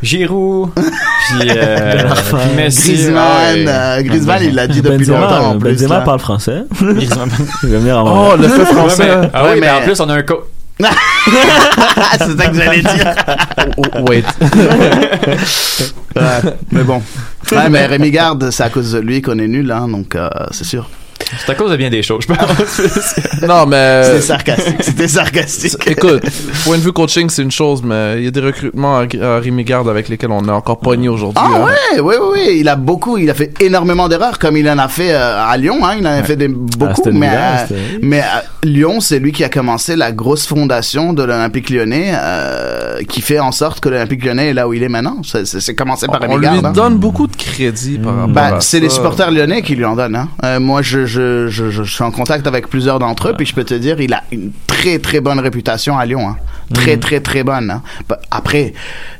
[0.01, 3.65] Giroud, puis euh, puis Messi, Griezmann, ah ouais.
[3.67, 5.71] euh, Griezmann, il l'a dit depuis Benzema, longtemps en plus.
[5.71, 6.01] Benzema là.
[6.01, 6.63] parle français.
[6.81, 7.29] Griezmann.
[7.63, 9.05] Il va venir en Oh, le fait Ouais, français.
[9.21, 9.67] mais- ah Ouais, oui, mais...
[9.67, 10.39] mais- en plus on a un coach.
[12.17, 13.15] c'est ça que j'allais dire.
[13.77, 14.25] Oh, oh, wait.
[16.15, 17.01] Ouais, mais bon.
[17.51, 20.29] Ouais, mais Rémi Garde, c'est à cause de lui qu'on est nul, hein, donc euh,
[20.51, 20.89] c'est sûr.
[21.45, 22.81] C'est à cause de bien des choses, je pense.
[23.47, 24.03] Non, mais.
[24.03, 24.75] C'était sarcastique.
[24.81, 25.73] C'était sarcastique.
[25.87, 26.23] Écoute,
[26.63, 29.39] point de vue coaching, c'est une chose, mais il y a des recrutements à, à
[29.39, 31.43] Rémi Garde avec lesquels on est encore pogné aujourd'hui.
[31.43, 31.65] Ah hein.
[31.95, 34.77] ouais, ouais, ouais, ouais, il a beaucoup, il a fait énormément d'erreurs comme il en
[34.77, 37.67] a fait euh, à Lyon, hein, il en a fait des, beaucoup, Aston mais, Villa,
[37.71, 42.13] euh, mais euh, Lyon, c'est lui qui a commencé la grosse fondation de l'Olympique lyonnais,
[42.15, 45.21] euh, qui fait en sorte que l'Olympique lyonnais est là où il est maintenant.
[45.23, 46.71] C'est- commencé par On Rémi lui hein.
[46.71, 49.95] donne beaucoup de crédit par rapport Ben, à c'est les supporters lyonnais qui lui en
[49.95, 50.15] donnent.
[50.15, 50.29] Hein.
[50.43, 53.45] Euh, moi, je, je, je, je, je suis en contact avec plusieurs d'entre eux, puis
[53.45, 56.27] je peux te dire, il a une très très bonne réputation à Lyon.
[56.29, 56.37] Hein.
[56.73, 57.69] Très très très bonne.
[57.71, 57.81] Hein.
[58.09, 58.73] Bah, Après,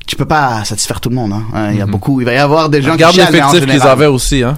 [0.07, 1.33] tu peux pas satisfaire tout le monde.
[1.33, 1.43] Hein.
[1.53, 2.19] Hein, Il y a beaucoup.
[2.21, 4.57] Il va y avoir des gens Regarde qui en l'effectif qu'ils avaient aussi, hein.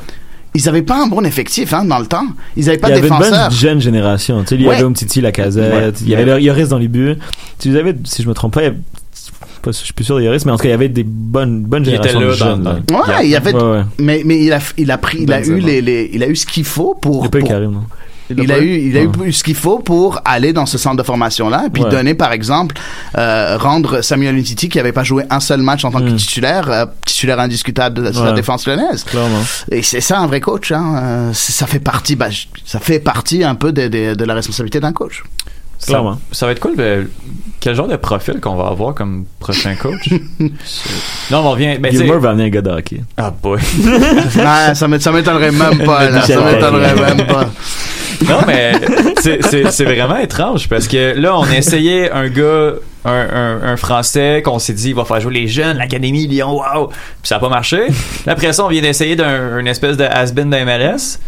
[0.53, 2.25] Ils avaient pas un bon effectif hein, dans le temps.
[2.55, 3.49] Ils avaient pas il y de avait une défenseurs.
[3.49, 4.41] bonne jeune génération.
[4.41, 4.75] Tu sais, il y Ouais.
[4.75, 7.15] avait Umtiti, la casette, il y avait le Yoris dans les buts.
[7.59, 8.77] Tu avais, si je me trompe pas, il y avait-
[9.68, 11.03] pas, je suis plus sûr de Yoris, mais en tout cas, il y avait des
[11.03, 12.20] bonnes, bonnes Il était générations
[12.57, 12.63] de jeunes.
[12.88, 13.53] dans- Ouais, il y avait.
[13.53, 13.82] Ouais, ouais.
[13.99, 16.36] Mais mais il a il a pris il a eu les, les il a eu
[16.36, 17.26] ce qu'il faut pour.
[17.26, 17.84] Il a pour- non?
[18.30, 19.28] Il a eu, il a Ouais.
[19.30, 21.89] eu ce qu'il faut pour aller dans ce centre de formation-là, et puis Ouais.
[21.89, 22.76] donner, par exemple,
[23.18, 26.15] euh, rendre Samuel Umtiti, qui avait pas joué un seul match en tant que Mm.
[26.18, 28.34] titulaire, euh, titulaire indiscutable de la, de la Ouais.
[28.34, 29.05] défense lyonnaise.
[29.05, 29.39] Clairement.
[29.72, 30.74] Et c'est ça un vrai coach.
[30.74, 30.95] Hein.
[31.01, 32.28] Euh, ça fait partie, bah,
[32.65, 35.24] ça fait partie un peu de, de, de la responsabilité d'un coach.
[35.80, 36.19] Ça, Clairement.
[36.32, 36.75] ça va être cool.
[37.59, 40.09] quel genre de profil qu'on va avoir comme prochain coach?
[40.39, 40.49] non,
[41.32, 41.78] mais on revient.
[41.80, 43.01] Ben, Gilmore va amener un gars de hockey.
[43.15, 43.59] Ah, boy.
[44.73, 46.09] Ça m'é- ça m'étonnerait même pas.
[46.09, 47.45] Là, ça m'étonnerait même pas.
[48.28, 48.73] Non, mais
[49.19, 52.71] c'est- c'est c'est vraiment étrange parce que là, on a essayé un gars,
[53.05, 56.57] un, un, un Français qu'on s'est dit, il va faire jouer les jeunes, l'Académie Lyon,
[56.57, 56.88] wow!
[56.88, 57.88] Puis ça n'a pas marché.
[58.25, 61.19] Là, après ça, on vient d'essayer d'un une espèce de has-been d'MLS.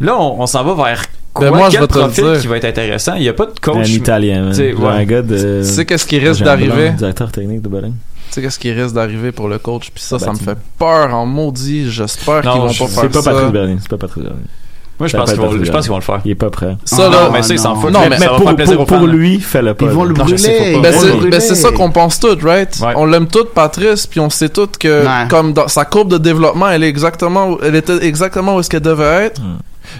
[0.00, 1.04] Là, on, on s'en va vers
[1.34, 1.50] quoi?
[1.50, 2.40] Ben, moi, je vais te profil dire.
[2.40, 3.14] qui va être intéressant?
[3.16, 3.88] Il n'y a pas de Un coach.
[3.90, 4.50] Italien, man.
[4.50, 4.88] tu sais, ouais.
[4.88, 5.60] un gars de.
[5.62, 6.90] Tu sais qu'est-ce qui risque d'arriver?
[6.90, 7.92] Directeur technique de Bologne.
[8.28, 9.90] Tu sais qu'est-ce qui risque d'arriver pour le coach?
[9.94, 11.90] Puis ça, Ah, ça me fait peur en maudit.
[11.90, 13.30] J'espère Non, qu'ils vont pas faire C'est pas ça.
[13.32, 13.76] Patrice Bernier.
[13.80, 14.40] C'est pas Patrice Bernier.
[14.96, 16.20] Moi, je Ça pense qu'ils vont, je pense qu'ils vont le faire.
[16.24, 16.76] Il est pas prêt.
[16.84, 17.80] Ça, Ah, là, mais ça, ils s'en non.
[17.80, 17.90] foutent.
[17.92, 19.86] Non, mais, mais ça va pour, faire plaisir pour, pour lui, fais-le pas.
[19.86, 20.36] Ils vont le Non, brûler.
[20.36, 21.40] Ben ils vont c'est le ben brûler.
[21.40, 22.78] c'est ça qu'on pense tous, right?
[22.80, 22.92] Ouais.
[22.94, 25.28] On l'aime tous, Patrice, puis on sait tous que Ouais.
[25.28, 28.70] comme dans sa courbe de développement, elle est exactement, où- elle était exactement où est-ce
[28.70, 29.40] qu'elle devait être.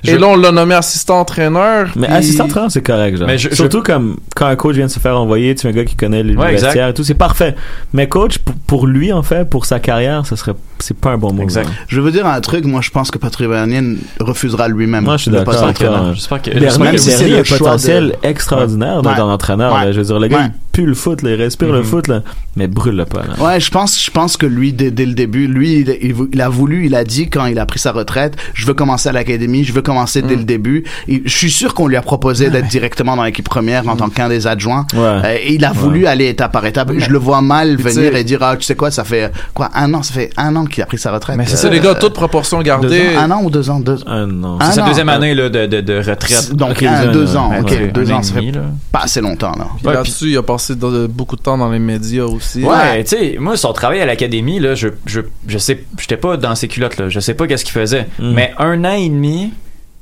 [0.03, 1.91] Je- là, on l'a nommé assistant entraîneur.
[1.97, 3.27] Mais puis- assistant entraîneur, c'est correct, genre.
[3.27, 5.73] Mais je- Surtout comme quand un coach vient de se faire envoyer, tu es un
[5.73, 7.55] gars qui connaît les Ouais, et tout, c'est parfait.
[7.93, 11.19] Mais coach, pour, pour lui, en fait, pour sa carrière, ce serait, c'est pas un
[11.19, 11.43] bon mot.
[11.43, 11.69] Exact.
[11.89, 13.83] Je veux dire un truc, moi je pense que Patrick Bernier
[14.21, 15.05] refusera lui-même.
[15.05, 16.15] Moi, je suis le d'accord.
[16.15, 16.51] J'espère que.
[16.59, 19.15] Bernier, si c'est le un choix potentiel de- extraordinaire Ouais.
[19.17, 19.75] dans l'entraîneur.
[19.75, 19.85] Ouais.
[19.87, 19.93] là.
[19.93, 20.45] Je veux dire, le gars, Ouais.
[20.47, 21.85] il pue le foot, là, il respire le Mhm.
[21.85, 22.23] foot, là,
[22.57, 23.23] mais brûle-le pas.
[23.23, 23.43] Là.
[23.45, 26.29] Ouais, je pense, je pense que lui, dès, dès le début, lui, il, il vou-
[26.33, 29.09] il a voulu, il a dit quand il a pris sa retraite, je veux commencer
[29.09, 30.39] à l'académie, je veux commencer dès Mm.
[30.39, 30.85] le début.
[31.09, 34.29] Je suis sûr qu'on lui a proposé d'être directement dans l'équipe première en tant qu'un
[34.29, 34.87] des adjoints.
[34.95, 35.01] Ouais.
[35.01, 36.91] Euh, et il a voulu aller étape par étape.
[36.97, 39.93] Je le vois mal venir et dire, ah, tu sais quoi, ça fait, quoi, un
[39.95, 41.37] an, ça fait un an qu'il a pris sa retraite.
[41.37, 43.17] Mais c'est Euh, les gars, toute proportion gardée.
[43.17, 43.99] ans, un an ou deux ans, deux.
[44.07, 44.25] Ah,
[44.71, 46.55] C'est sa deuxième année là, de, de, de retraite.
[46.55, 48.59] Donc, un, deux deux ans, ans, ok, Ouais, deux un ans, et ça demi, fait
[48.93, 49.67] pas assez longtemps, là.
[49.79, 52.63] Puis Ouais, là-dessus, il a passé de- beaucoup de temps dans les médias aussi.
[52.65, 56.37] Ouais, tu sais, moi, son travail à l'académie, là, je, je, je sais, j'étais pas
[56.37, 57.09] dans ses culottes, là.
[57.09, 58.07] Je sais pas qu'est-ce qu'il faisait.
[58.19, 58.33] Mm.
[58.33, 59.53] Mais un an et demi,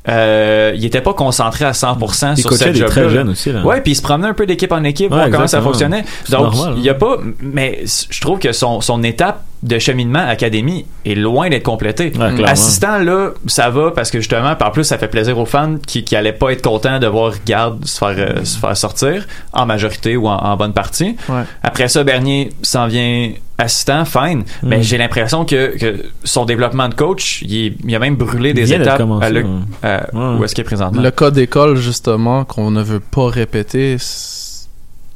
[0.09, 3.29] euh, il était pas concentré à 100% Il sur coachait cette des job très jeunes
[3.29, 3.53] aussi.
[3.53, 3.65] Là.
[3.65, 6.05] Ouais, puis il se promenait un peu d'équipe en équipe, Ouais, voir comment ça fonctionnait.
[6.31, 10.27] Donc, normal, il y a pas, mais je trouve que son, son étape de cheminement
[10.27, 11.69] académie est loin d'être.
[11.71, 12.47] Ouais, clairement.
[12.47, 16.03] Assistant, là, ça va parce que justement, par plus, ça fait plaisir aux fans qui,
[16.05, 19.65] qui allaient pas être contents de voir Garde se faire, euh, se faire sortir en
[19.67, 21.17] majorité ou en, en bonne partie.
[21.29, 21.43] Ouais.
[21.63, 24.43] Après ça, Bernier s'en vient assistant, fine.
[24.65, 24.83] Mais Mm.
[24.83, 29.27] j'ai l'impression que, que son développement de coach, il, a même brûlé des étapes commencé,
[29.27, 29.49] à le- ouais.
[29.85, 30.39] à- Ouais.
[30.41, 31.01] où est-ce qu'il est présentement?
[31.01, 33.97] Le cas d'école, justement, qu'on ne veut pas répéter,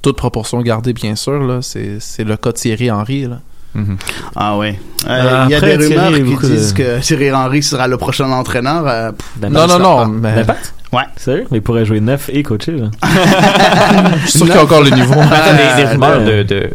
[0.03, 3.23] toute proportion gardée, bien sûr, là, c'est c'est le cas de Thierry Henry.
[3.27, 3.41] Là.
[3.77, 3.97] Mhm.
[4.35, 4.79] Ah ouais.
[5.07, 7.63] Euh, Euh, Il y a après, des rumeurs Thierry, qui disent de- que Thierry Henry
[7.63, 8.85] sera le prochain entraîneur.
[8.87, 9.69] euh, pff, D'impact.
[9.69, 10.07] Non, non, non, pas.
[10.09, 10.75] mais D'impact?
[10.93, 11.03] Ouais.
[11.17, 11.45] Sérieux?
[11.51, 12.87] Mais il pourrait jouer neuf et coacher, là.
[14.25, 15.13] je suis sûr qu'il y a encore le niveau.
[15.21, 16.71] Attends, des, des rumeurs de, de-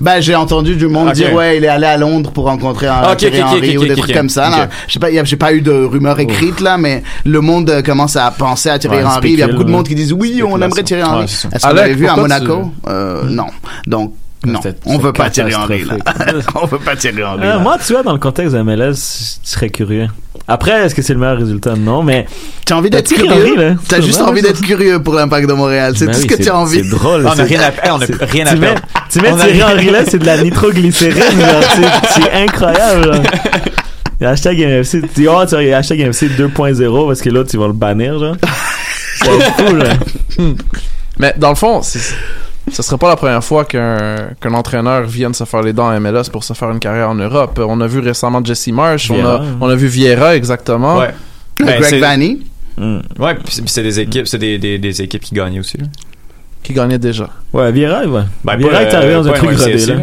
[0.00, 3.14] Ben, j'ai entendu du monde dire, ouais, il est allé à Londres pour rencontrer un
[3.16, 4.48] Thierry Henry ou des trucs comme ça.
[4.64, 4.68] Ok.
[4.86, 8.30] J'ai pas, j'ai pas eu de rumeurs écrites, là, mais le monde euh, commence à
[8.30, 9.32] penser à Thierry Ouais, Henry.
[9.32, 11.20] Il y a beaucoup de monde qui disent, oui, on aimerait Thierry Henry.
[11.20, 11.24] Ouais.
[11.24, 12.70] Est-ce qu'on Alex, l'avait vu à Monaco?
[12.86, 13.46] Euh, non.
[13.86, 14.12] Donc,
[14.44, 14.60] non.
[14.62, 15.96] C'était- On veut pas Thierry Henry, là.
[16.60, 17.44] on veut pas Thierry Henry.
[17.44, 17.58] Euh, là.
[17.58, 20.08] moi, tu vois, dans le contexte de MLS, tu serais curieux.
[20.48, 21.74] Après, est-ce que c'est le meilleur résultat?
[21.76, 22.26] Non, mais.
[22.66, 23.56] T'as envie d'être curieux?
[23.56, 23.74] Là.
[23.88, 25.94] T'as juste envie d'être curieux pour l'impact de Montréal.
[25.96, 26.82] C'est Ben tout ce que c'est- tu as envie.
[26.82, 27.22] C'est drôle.
[27.26, 28.80] Ah, on a c'est- rien à, hey, on a rien à tu mets, perdre.
[29.10, 31.22] tu mets Thierry Henry là, c'est de la nitroglycérine,
[32.14, 33.22] c'est- incroyable.
[34.20, 37.58] Et Hashtag MFC, tu dis, oh, tu vois, hashtag MFC 2.0 parce que l'autre, ils
[37.58, 38.36] vont le bannir, genre.
[39.22, 39.30] C'est
[39.66, 39.84] fou, là.
[41.18, 42.14] Mais dans le fond, c'est-
[42.72, 46.00] ce serait pas la première fois qu'un qu'un entraîneur vienne se faire les dents en
[46.00, 47.60] MLS pour se faire une carrière en Europe.
[47.64, 50.98] On a vu récemment Jesse Marsh, on a, on a vu Vieira exactement.
[50.98, 51.10] Ouais.
[51.58, 52.46] Ben, Greg Vanny.
[52.76, 53.00] Hmm.
[53.18, 55.76] Ouais, puis c'est- des équipes, c'est des, des, des équipes qui gagnent aussi.
[55.78, 55.84] Là.
[56.62, 57.28] Qui gagnait déjà.
[57.52, 58.22] Ouais, Vieira, ouais.
[58.42, 59.94] Ben, Vieira est arrivé euh, dans un truc rodé, là.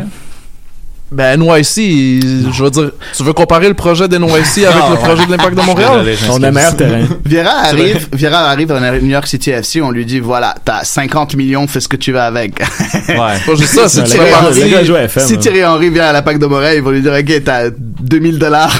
[1.11, 2.21] Ben, NYC,
[2.53, 4.97] je veux dire, tu veux comparer le projet d'NYC avec le ouais.
[5.01, 5.89] projet de l'Impact de Montréal?
[5.93, 6.39] On a m'excuse.
[6.51, 7.01] meilleur terrain.
[7.25, 11.35] Viera arrive, Viera arrive à New York City FC, on lui dit voilà, t'as 50
[11.35, 12.59] millions, fais ce que tu veux avec.
[12.59, 13.15] Ouais.
[13.15, 14.05] Pas juste ça, FM.
[14.05, 15.37] si hein.
[15.37, 18.37] Thierry Henry vient à la PAC de Montréal, ils vont lui dire ok, t'as 2000
[18.37, 18.79] dollars.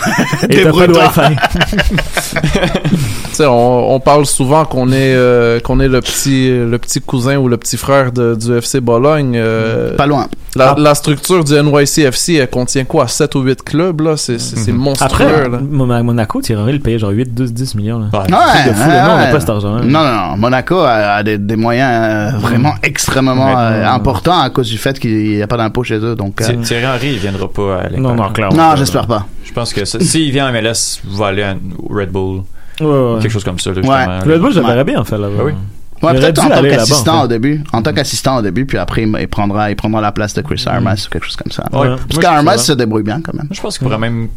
[0.49, 0.93] Et t'as pas de
[3.47, 7.47] On, on parle souvent qu'on est euh, qu'on est le petit le petit cousin ou
[7.47, 9.33] le petit frère de, du FC Bologne.
[9.35, 10.27] euh, Pas loin.
[10.55, 10.75] la, Ah.
[10.77, 13.07] la structure du NYCFC, elle contient quoi?
[13.07, 15.59] 7 ou 8 clubs là, c'est c'est c'est monstrueux Après, là.
[15.69, 17.99] Mon- Monaco, Thierry Henry le payait genre 8, 12, 10 millions.
[17.99, 18.07] Là.
[18.13, 18.19] Ouais.
[18.33, 19.03] Ouais, de fou, là.
[19.05, 19.31] Nous, on n'a ouais.
[19.31, 19.81] pas cet argent-là.
[19.83, 20.37] Non, non, non.
[20.37, 23.53] Monaco a, a des, des moyens euh, vraiment extrêmement Ouais.
[23.57, 26.15] euh, importants à cause du fait qu'il n'y a pas d'impôt chez eux.
[26.15, 27.89] Donc, euh, Thi- Thierry Henry, il viendra pas à.
[27.97, 28.55] Non, non, clairement.
[28.71, 29.25] non, j'espère pas.
[29.45, 31.55] Je pense que s'il vient à MLS, il va aller à
[31.89, 32.41] Red Bull.
[32.79, 33.19] Ouais, ouais.
[33.21, 33.71] Quelque chose comme ça.
[33.71, 33.81] Là, Ouais.
[33.83, 34.71] justement, Le Bull, je le Ouais.
[34.71, 35.35] verrais bien, en fait, là-bas.
[35.39, 35.53] Ah oui.
[36.01, 37.25] Ouais, peut-être en tant qu'assistant en fait.
[37.25, 37.63] au début.
[37.73, 40.63] En tant qu'assistant au début, puis après, il, prendra, il prendra la place de Chris
[40.65, 41.63] Armas ou quelque chose comme ça.
[41.73, 41.79] Ouais.
[41.79, 41.87] Ouais.
[41.89, 43.47] Moi, Parce qu'Armas se débrouille bien quand même.
[43.51, 44.29] Je pense qu'il pourrait même,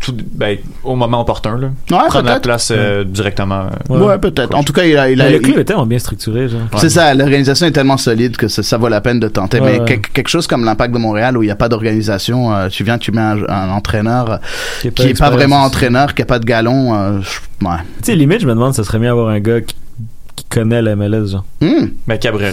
[0.00, 2.42] tout, ben, au moment opportun, là, Ouais, prendre la peut-être.
[2.42, 3.66] place euh, directement.
[3.90, 4.54] euh, Ouais, peut-être.
[4.54, 6.48] En tout cas, il a, il a, Mais le il- club est tellement bien structuré,
[6.48, 6.60] genre.
[6.78, 9.60] C'est ça, l'organisation est tellement solide que ça, ça vaut la peine de tenter.
[9.60, 9.84] Ouais, mais ouais.
[9.86, 12.82] quelque- quelque chose comme l'impact de Montréal où il n'y a pas d'organisation, euh, tu
[12.84, 14.40] viens, tu mets un, un entraîneur
[14.80, 17.20] qui est pas vraiment entraîneur, qui a pas de galon.
[17.20, 17.76] je- ouais.
[17.98, 19.74] Tu sais, limite, je me demande, ça serait mieux avoir un gars qui,
[20.50, 21.44] qui connaît la MLS, genre.
[21.60, 21.86] Hmm.
[22.06, 22.52] Ben, Cabrera.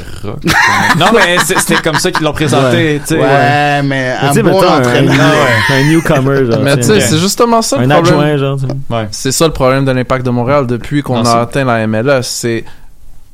[1.00, 3.20] non, mais c'était comme ça qu'ils l'ont présenté, tu sais.
[3.20, 5.36] Ouais, mais Mais un tu sais, bon mettons, un, entraîneur.
[5.70, 6.62] un newcomer, genre.
[6.64, 8.20] Mais tu sais, c'est justement ça le un problème.
[8.20, 8.58] adjoint, genre.
[8.60, 8.74] tu sais.
[8.96, 9.08] Ouais.
[9.12, 12.22] C'est ça le problème de l'Impact de Montréal depuis qu'on a atteint la MLS.
[12.24, 12.64] C'est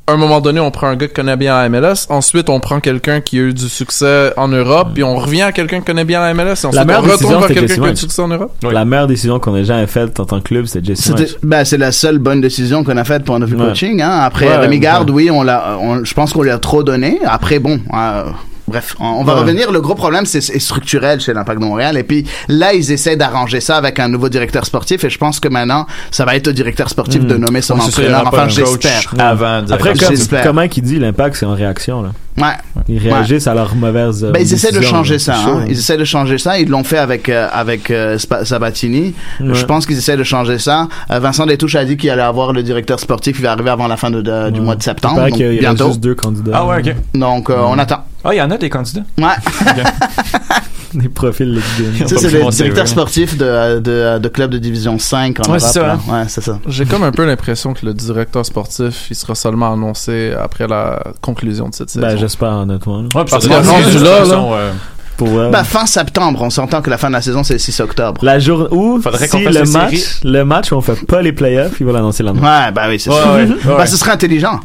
[0.10, 2.05] à un moment donné, on prend un gars qui connaît bien la MLS.
[2.10, 4.89] Ensuite, on prend quelqu'un qui a eu du succès en Europe.
[4.93, 6.43] Puis on revient à quelqu'un qui connaît bien la MLS.
[6.64, 8.28] Et ensuite, meilleure on décision, retourne vers c'était quelqu'un qui a eu du succès en
[8.30, 8.53] Europe.
[8.64, 8.74] Oui.
[8.74, 11.12] La meilleure décision qu'on ait jamais faite en tant que club, c'était Jesse
[11.43, 13.68] ben, c'est la seule bonne décision qu'on a faite pour notre Ouais.
[13.68, 14.01] coaching.
[14.01, 14.20] Hein.
[14.22, 14.80] Après, Ouais, Rémi ouais.
[14.80, 17.20] Garde, oui, on l'a, on- je pense qu'on lui a trop donné.
[17.26, 18.24] Après, bon, euh,
[18.68, 19.39] bref, on, on va Ouais.
[19.41, 19.72] revenir.
[19.72, 21.97] Le gros problème, c'est, structurel chez l'Impact de Montréal.
[21.97, 25.03] Et puis là, ils essaient d'arranger ça avec un nouveau directeur sportif.
[25.03, 27.82] Et je pense que maintenant, ça va être au directeur sportif de nommer son Ouais,
[27.82, 28.24] ça, il entraîneur.
[28.32, 29.01] pas Enfin, j'espère.
[29.20, 32.09] Avant Après, Comme comment qu'il dit, l'impact, c'est en réaction, là.
[32.39, 32.53] Ouais.
[32.88, 34.24] Ils réagissent à leurs mauvaises.
[34.24, 35.20] euh, Ben, ils essaient de changer là.
[35.20, 35.36] ça.
[35.39, 35.65] Hein.
[35.68, 36.59] Ils essaient de changer ça.
[36.59, 39.15] Ils l'ont fait avec euh, avec euh, Sabatini.
[39.39, 39.53] Ouais.
[39.55, 40.88] Je pense qu'ils essaient de changer ça.
[41.09, 43.88] Euh, Vincent Détouche a dit qu'il allait avoir le directeur sportif qui va arriver avant
[43.88, 45.22] la fin de, de- du mois de Il septembre.
[45.22, 45.88] Donc qu'il y a bientôt.
[45.88, 46.51] juste deux candidats.
[46.53, 46.95] Ah ouais, ok.
[47.15, 48.05] Donc euh, on attend.
[48.30, 49.03] Ah, il y en a des candidats.
[49.17, 49.25] Ouais.
[50.93, 52.05] Des profils LinkedIn.
[52.05, 52.89] Tu sais, c'est le directeur là.
[52.89, 55.59] sportif de, de, de club de division 5 en Ouais, Europe.
[55.59, 55.99] c'est ça, là.
[56.09, 56.13] hein.
[56.21, 56.59] Ouais, c'est ça.
[56.65, 61.03] J'ai comme un peu l'impression que le directeur sportif, il sera seulement annoncé après la
[61.21, 62.07] conclusion de cette saison.
[62.07, 63.01] Ben, j'espère, honnêtement.
[63.01, 63.09] là.
[63.15, 64.71] Ouais, Parce que là, façon, euh,
[65.17, 66.41] Pour, euh, Bah, fin septembre.
[66.41, 68.21] On s'entend que la fin de la saison, c'est le 6 octobre.
[68.23, 70.05] la journée où, Faudrait si qu'on fasse le match, séries.
[70.23, 72.41] le match où on fait pas les playoffs, ils vont l'annoncer l'annonce.
[72.43, 73.34] Ouais, bah oui, c'est Ouais, ça.
[73.36, 73.86] ouais, Bah, ouais.
[73.88, 74.61] ce serait intelligent.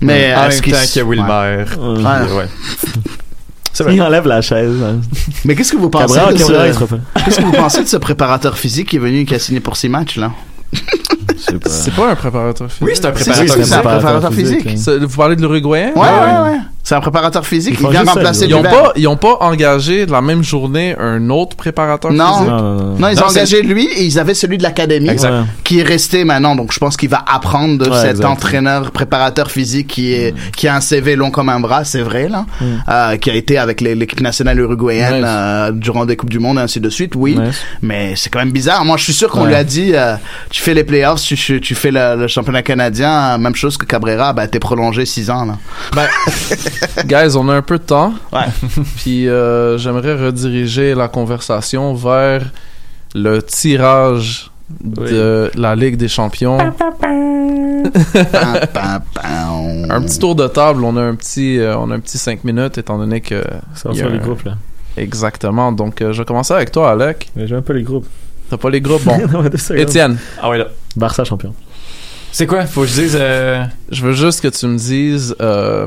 [0.00, 1.16] Mais en même qu'il temps s- qu'il y a ouais.
[1.16, 1.64] Wilmer.
[1.78, 2.02] Ouais.
[2.04, 2.32] Ouais.
[2.38, 2.48] Ouais.
[3.72, 3.94] C'est vrai.
[3.94, 4.74] Il enlève la chaise.
[4.82, 5.00] hein.
[5.44, 6.96] Mais qu'est-ce que vous pensez Cabral, de ce- Cabral, il sera fait.
[7.24, 9.60] Qu'est-ce que vous pensez de ce préparateur physique qui est venu et qui a signé
[9.60, 10.32] pour six matchs là?
[11.66, 12.86] C'est pas un préparateur physique.
[12.86, 13.56] Oui, c'est un préparateur.
[13.56, 14.62] c'est ça, un préparateur préparateur physique.
[14.62, 15.92] physique, C'est- Vous parlez de l'Uruguayen?
[15.94, 16.58] Ouais, ouais, ouais.
[16.82, 17.76] C'est un préparateur physique.
[17.78, 20.96] Ils Il vient remplacer Ils ont pas, ils ont pas engagé de la même journée
[20.98, 22.32] un autre préparateur Non.
[22.34, 22.48] physique?
[22.48, 22.98] Non, non, non.
[22.98, 25.10] Non, ils Non, ont engagé lui et ils avaient celui de l'académie
[25.62, 26.56] qui est resté maintenant.
[26.56, 28.24] Donc je pense qu'il va apprendre de Ouais, cet exact.
[28.26, 32.28] entraîneur préparateur physique qui est qui a un CV long comme un bras, c'est vrai
[32.28, 32.64] là, Mm.
[32.88, 36.62] euh, qui a été avec l'équipe nationale uruguayenne euh, durant des coupes du monde et
[36.62, 37.14] ainsi de suite.
[37.14, 37.38] Oui,
[37.82, 38.84] mais c'est quand même bizarre.
[38.84, 39.48] Moi, je suis sûr qu'on Ouais.
[39.48, 40.14] lui a dit, euh,
[40.50, 44.32] tu fais les playoffs, tu, tu, fais le, le championnat canadien, même chose que Cabrera,
[44.32, 46.06] bah t'es prolongé six ans là.
[47.06, 48.14] Guys, on a un peu de temps.
[48.32, 48.46] Ouais.
[48.96, 52.42] Puis euh, j'aimerais rediriger la conversation vers
[53.14, 54.50] le tirage
[54.84, 56.58] de la Ligue des Champions.
[59.90, 62.44] Un petit tour de table, on a un petit, euh, on a un petit 5
[62.44, 63.42] minutes étant donné que
[63.74, 64.56] Ça sur les groupes, là.
[64.96, 65.72] exactement.
[65.72, 67.30] Donc euh, je vais commencer avec toi, Alec.
[67.36, 68.06] Mais j'ai un peu les groupes.
[68.48, 69.18] T'as pas les groupes, bon.
[69.74, 70.68] Étienne, Ah ouais, là.
[70.96, 71.54] Barça champion.
[72.32, 72.64] C'est quoi?
[72.66, 73.16] Faut que je dise.
[73.18, 75.86] euh, je veux juste que tu me dises euh,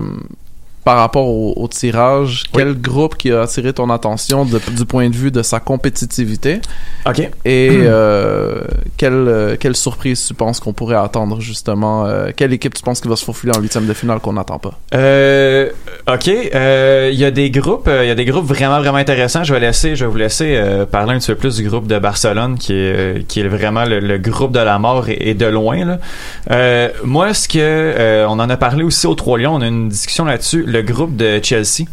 [0.84, 2.62] par rapport au, au tirage, Oui.
[2.62, 6.60] quel groupe qui a attiré ton attention de- du point de vue de sa compétitivité?
[7.06, 7.20] Ok.
[7.46, 8.62] et euh,
[8.98, 13.02] quelle, euh, quelle surprise tu penses qu'on pourrait attendre justement euh, Quelle équipe tu penses
[13.02, 14.80] qui va se faufiler en huitième de finale qu'on n'attend pas?
[14.94, 15.70] Euh,
[16.08, 16.28] ok.
[16.28, 19.44] Il y a des groupes, il y a des groupes vraiment vraiment intéressants.
[19.44, 20.62] Je vais laisser, je vais vous laisser
[20.92, 24.00] parler un petit peu plus du groupe de Barcelone, qui est qui est vraiment le,
[24.00, 26.90] le groupe de la mort et, et de loin là.
[27.04, 30.26] Moi, ce que on en a parlé aussi aux Trois Lions, on a une discussion
[30.26, 30.66] là-dessus.
[30.74, 31.86] Le groupe de Chelsea.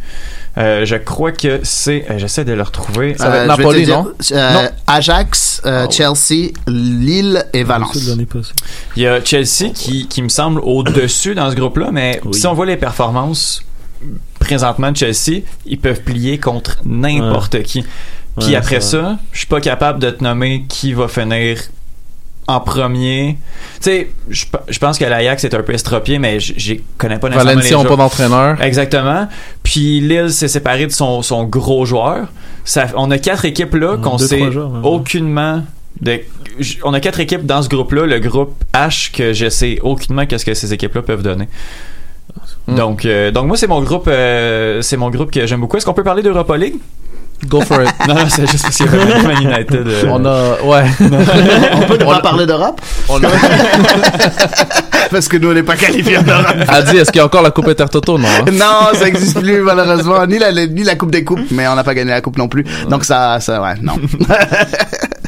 [0.59, 2.07] Euh, je crois que c'est.
[2.11, 3.15] euh, J'essaie de le retrouver.
[3.17, 4.13] Ça va être Euh, Napoli, dire, non?
[4.33, 4.69] euh, Non.
[4.89, 5.93] Ajax, euh, Ah ouais.
[5.93, 7.97] Chelsea, Lille et C'est Valence.
[8.97, 12.35] Il y a Chelsea qui, qui me semble au-dessus dans ce groupe-là, mais Oui.
[12.35, 13.63] si on voit les performances
[14.41, 17.85] présentement de Chelsea, ils peuvent plier contre n'importe qui.
[18.39, 21.59] Puis Ouais, après ça, je suis pas capable de te nommer qui va finir
[22.47, 23.39] en premier.
[23.77, 26.81] Tu sais, je pe- je pense que l'Ajax est un peu estropié, mais j- j'y
[26.99, 28.61] connais pas nécessairement Valencia les ont pas d'entraîneur.
[28.63, 29.29] Exactement.
[29.63, 32.27] Puis Lille s'est séparé de son, son gros joueur.
[32.65, 34.41] Ça, on a quatre équipes là qu'on sait
[34.83, 35.63] aucunement.
[36.01, 36.21] De,
[36.83, 40.45] on a quatre équipes dans ce groupe-là, le groupe H, que je sais aucunement qu'est-ce
[40.45, 41.49] que ces équipes-là peuvent donner.
[42.67, 42.75] Mm.
[42.75, 45.77] Donc, euh, donc moi c'est mon groupe, euh, c'est mon groupe que j'aime beaucoup.
[45.77, 46.77] Est-ce qu'on peut parler d'Europa League?
[47.49, 47.89] Go for it.
[48.09, 49.87] Non, non, c'est juste parce qu'il y avait Man United.
[49.87, 50.85] euh, On a, ouais.
[51.75, 53.29] On peut ne pas parler d'Europe On a,
[55.11, 56.47] parce que nous on n'est pas qualifiés en Europe.
[56.69, 58.19] a dit, est-ce qu'il y a encore la Coupe Intertoto?
[58.19, 58.51] Non, hein?
[58.53, 61.85] non, ça existe plus malheureusement, ni la ni la coupe des coupes, mais on n'a
[61.85, 62.65] pas gagné la coupe non plus.
[62.89, 63.95] Donc ça, ça, ouais, non.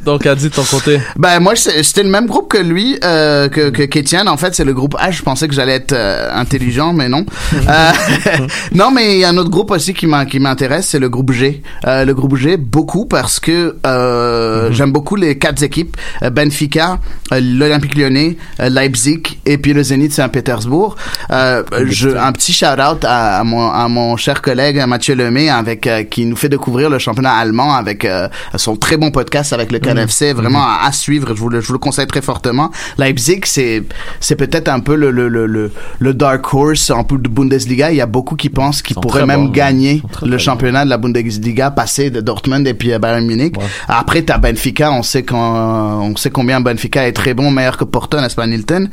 [0.04, 1.00] Donc, a dit de ton côté?
[1.16, 4.28] Ben moi c'était le même groupe que lui, euh, que que qu'Étienne.
[4.28, 5.12] En fait c'est le groupe H.
[5.12, 7.24] Je pensais que j'allais être euh, intelligent, mais non.
[7.54, 7.92] Euh,
[8.74, 11.62] non, mais il y a un autre groupe aussi qui m'intéresse, c'est le groupe G.
[11.86, 15.96] Euh, le groupe G beaucoup parce que euh, j'aime beaucoup les quatre équipes
[16.32, 16.98] Benfica,
[17.30, 20.96] l'Olympique Lyonnais, Leipzig et puis le Zénith Saint-Pétersbourg.
[21.30, 25.48] Euh, je, un petit shout out à, à mon à mon cher collègue Mathieu Lemay
[25.48, 29.52] avec euh, qui nous fait découvrir le championnat allemand avec euh, son très bon podcast
[29.52, 31.28] avec le KNFC vraiment à, à suivre.
[31.34, 32.70] Je vous le je vous le conseille très fortement.
[32.98, 33.82] Leipzig c'est
[34.20, 37.90] c'est peut-être un peu le le, le le dark horse en peu de Bundesliga.
[37.90, 40.98] Il y a beaucoup qui pensent qu'ils pourraient même bons, gagner le championnat de la
[40.98, 43.56] Bundesliga passer de Dortmund et puis à Bayern Munich.
[43.58, 43.64] Ouais.
[43.88, 44.92] après t'as Benfica.
[44.92, 48.46] On sait qu'on on sait combien Benfica est très bon meilleur que Porto n'est-ce pas
[48.46, 48.88] Nilton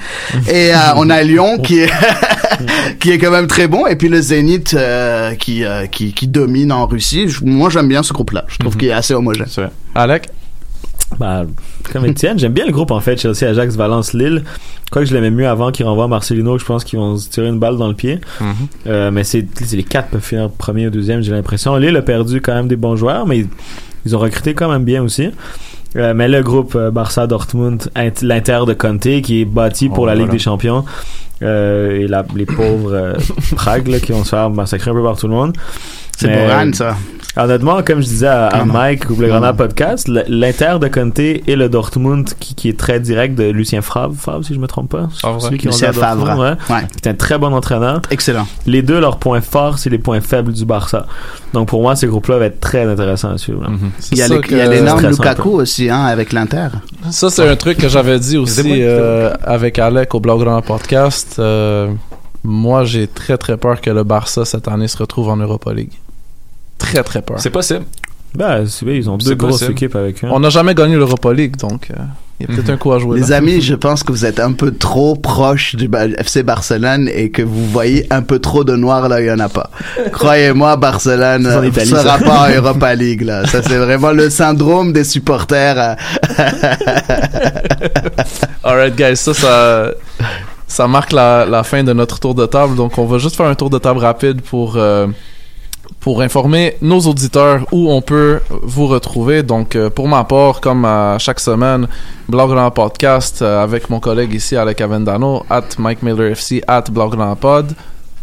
[0.51, 1.91] et euh, on a Lyon qui est
[2.99, 6.28] qui est quand même très bon et puis le Zénith euh, qui, euh, qui qui
[6.28, 9.47] domine en Russie moi j'aime bien ce groupe là je trouve qu'il est assez homogène
[9.55, 9.70] vrai.
[9.95, 10.30] Alec?
[11.17, 11.43] Bah,
[11.91, 14.43] comme Étienne, j'aime bien le groupe en fait, Chelsea, Ajax, Valence, Lille.
[14.91, 17.59] Quoique je l'aimais mieux avant qu'ils renvoient Marcelino, je pense qu'ils vont se tirer une
[17.59, 18.20] balle dans le pied.
[18.39, 18.53] Mhm.
[18.88, 21.76] Euh, mais c'est c'est les quatre peuvent finir premier ou deuxième, j'ai l'impression.
[21.78, 23.47] Lille a perdu quand même des bons joueurs, mais ils,
[24.05, 25.32] ils ont recruté quand même bien aussi.
[25.95, 30.03] Euh, mais le groupe euh, Barça, Dortmund, Int- l'Inter de Conte qui est bâti pour
[30.03, 30.33] Oh, la Ligue voilà.
[30.33, 30.85] des Champions
[31.41, 33.13] euh, et la, les pauvres euh,
[33.55, 35.53] Prague là, qui vont se faire massacrer un peu par tout le monde.
[36.20, 36.95] C'est Boran ça
[37.38, 38.65] Honnêtement, comme je disais à.
[38.65, 39.53] Mike ou le non.
[39.53, 44.13] Podcast, l'Inter de Conte et le Dortmund qui, qui est très direct de Lucien Favre,
[44.15, 45.07] Favre si je me trompe pas.
[45.22, 45.41] Favre.
[45.41, 46.39] Celui qui est Lucien Dortmund, Favre.
[46.39, 46.76] ouais.
[46.76, 48.01] ouais C'est un très bon entraîneur.
[48.09, 51.05] excellent Les deux, leurs points forts, c'est les points faibles du Barça.
[51.53, 53.70] Donc pour moi, ces groupes-là vont être très intéressants à suivre.
[53.70, 53.91] Mhm.
[54.11, 56.67] Il y a l'énorme Lukaku aussi hein avec l'Inter
[57.11, 61.38] Ça, c'est un truc que j'avais dit aussi euh, avec Alec au Blaugrand Podcast.
[61.39, 61.91] Euh,
[62.43, 65.91] moi, j'ai très très peur que le Barça cette année se retrouve en Europa League.
[66.80, 67.39] Très très peur.
[67.39, 67.86] C'est possible.
[68.36, 69.71] Ben, c'est bien, ils ont deux grosses possible.
[69.73, 70.27] équipes avec eux.
[70.32, 71.95] On n'a jamais gagné l'Europa League, donc euh,
[72.39, 72.73] il y a peut-être Mhm.
[72.75, 73.19] un coup à jouer.
[73.19, 73.38] Les là.
[73.38, 77.41] amis, je pense que vous êtes un peu trop proche du FC Barcelone et que
[77.41, 79.71] vous voyez un peu trop de noir là où il y en a pas.
[80.11, 83.47] Croyez-moi, Barcelone C'est en euh, sera pas en Europa League là.
[83.47, 85.80] Ça c'est vraiment le syndrome des supporters.
[85.80, 85.95] euh.
[88.63, 89.91] Alright, guys, ça, ça,
[90.67, 92.75] ça marque la, la fin de notre tour de table.
[92.75, 95.07] Donc, on va juste faire un tour de table rapide pour, euh,
[95.99, 99.43] pour informer nos auditeurs où on peut vous retrouver.
[99.43, 101.87] Donc, euh, pour ma part, comme à chaque semaine,
[102.27, 106.83] Blog Grand Podcast euh, avec mon collègue ici, Alec Avendano, at Mike Miller FC, at
[106.91, 107.73] Blog Grand Pod.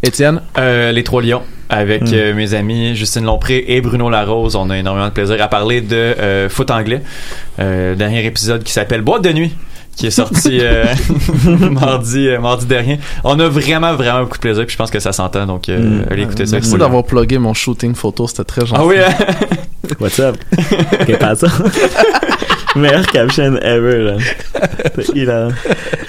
[0.03, 2.13] Étienne, Euh, les Trois Lions avec Mm.
[2.13, 4.55] euh, mes amis Justine Lompré et Bruno Larose.
[4.55, 7.01] On a énormément de plaisir à parler de euh, foot anglais.
[7.57, 9.55] Dernier épisode qui s'appelle Boîte de nuit
[9.97, 10.85] qui est sorti euh,
[11.71, 12.99] mardi euh, mardi dernier.
[13.23, 15.77] On a vraiment vraiment beaucoup de plaisir puis je pense que ça s'entend donc euh,
[15.77, 16.05] Mm.
[16.11, 16.55] allez écouter ça.
[16.55, 16.79] merci Cool.
[16.79, 18.81] d'avoir plugué mon shooting photo, c'était très gentil.
[18.81, 19.13] Ah oui, hein?
[19.99, 20.37] What's up?
[21.05, 21.47] Qu'est-ce pas ça?
[22.75, 24.13] Meilleur caption ever, là.
[24.95, 25.51] C'est hilarant.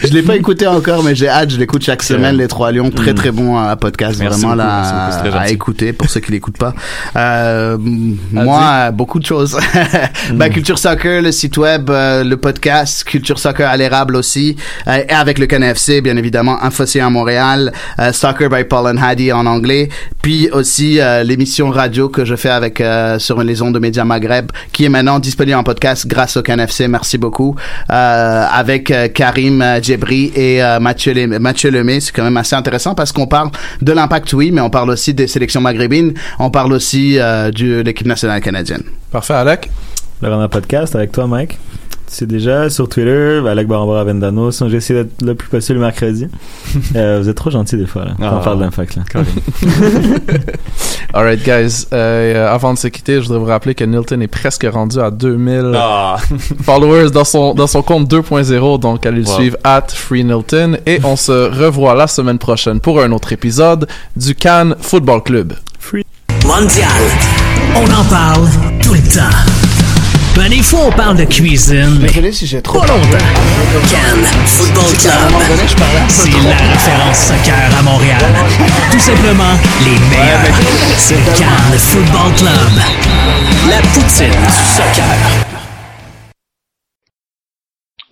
[0.00, 1.50] Je l'ai pas écouté encore, mais j'ai hâte.
[1.50, 2.36] Je l'écoute chaque semaine.
[2.36, 3.14] Les Trois Lions, très Mm.
[3.14, 6.58] très bon euh, podcast, Merci vraiment beaucoup, là beaucoup, à écouter pour ceux qui l'écoutent
[6.58, 6.74] pas.
[7.16, 9.56] Euh, moi, beaucoup de choses.
[10.30, 10.36] Mm.
[10.36, 14.56] ben, Culture Soccer, le site web, le podcast, Culture Soccer à l'érable aussi,
[14.86, 19.00] euh, et avec le KNFC, bien évidemment, Infocé à Montréal, euh, Soccer by Paul and
[19.02, 19.88] Hadi en anglais,
[20.20, 24.04] puis aussi euh, l'émission radio que je fais avec euh, sur les ondes de Média
[24.04, 26.88] Maghreb, qui est maintenant disponible en podcast grâce au KNFC.
[26.88, 27.54] Merci beaucoup.
[27.90, 32.36] Euh, avec euh, Karim euh, Djebri et euh, Mathieu, Lem- Mathieu Lemay, c'est quand même
[32.36, 33.50] assez intéressant parce qu'on parle
[33.80, 37.80] de l'impact, oui, mais on parle aussi des sélections maghrébines, on parle aussi euh, de
[37.82, 38.82] l'équipe nationale canadienne.
[39.12, 39.70] Parfait, Alec.
[40.20, 41.56] Le Rana Podcast avec toi, Mike.
[42.10, 44.50] C'est déjà sur Twitter, Alec Barbara Vendano.
[44.50, 46.26] Sinon, j'ai essayé d'être le plus possible le mercredi.
[46.96, 48.12] euh, vous êtes trop gentil des fois, là.
[48.18, 48.38] Quand Ah.
[48.40, 49.02] on parle d'impact, là.
[51.14, 51.86] Alright, guys.
[51.92, 55.10] Euh, avant de se quitter, je voudrais vous rappeler que Nilton est presque rendu à
[55.10, 56.16] 2000 Ah.
[56.62, 58.78] followers dans son, dans son compte 2.0.
[58.78, 59.34] Donc, allez le Wow.
[59.34, 60.78] suivre at FreeNilton.
[60.86, 63.86] Et on se revoit la semaine prochaine pour un autre épisode
[64.16, 65.52] du Cannes Football Club.
[66.46, 66.88] Mondial.
[67.76, 68.48] On en parle
[68.82, 69.67] tout le temps.
[70.38, 73.18] Ben, des fois, on parle de cuisine, mais Désolé si j'ai trop pas longtemps.
[73.90, 75.32] Cannes Football Club.
[76.06, 78.22] C'est la référence soccer à Montréal.
[78.92, 80.38] Tout simplement, les meilleurs.
[80.96, 82.72] C'est Cannes Football Club.
[83.68, 85.16] La poutine du soccer.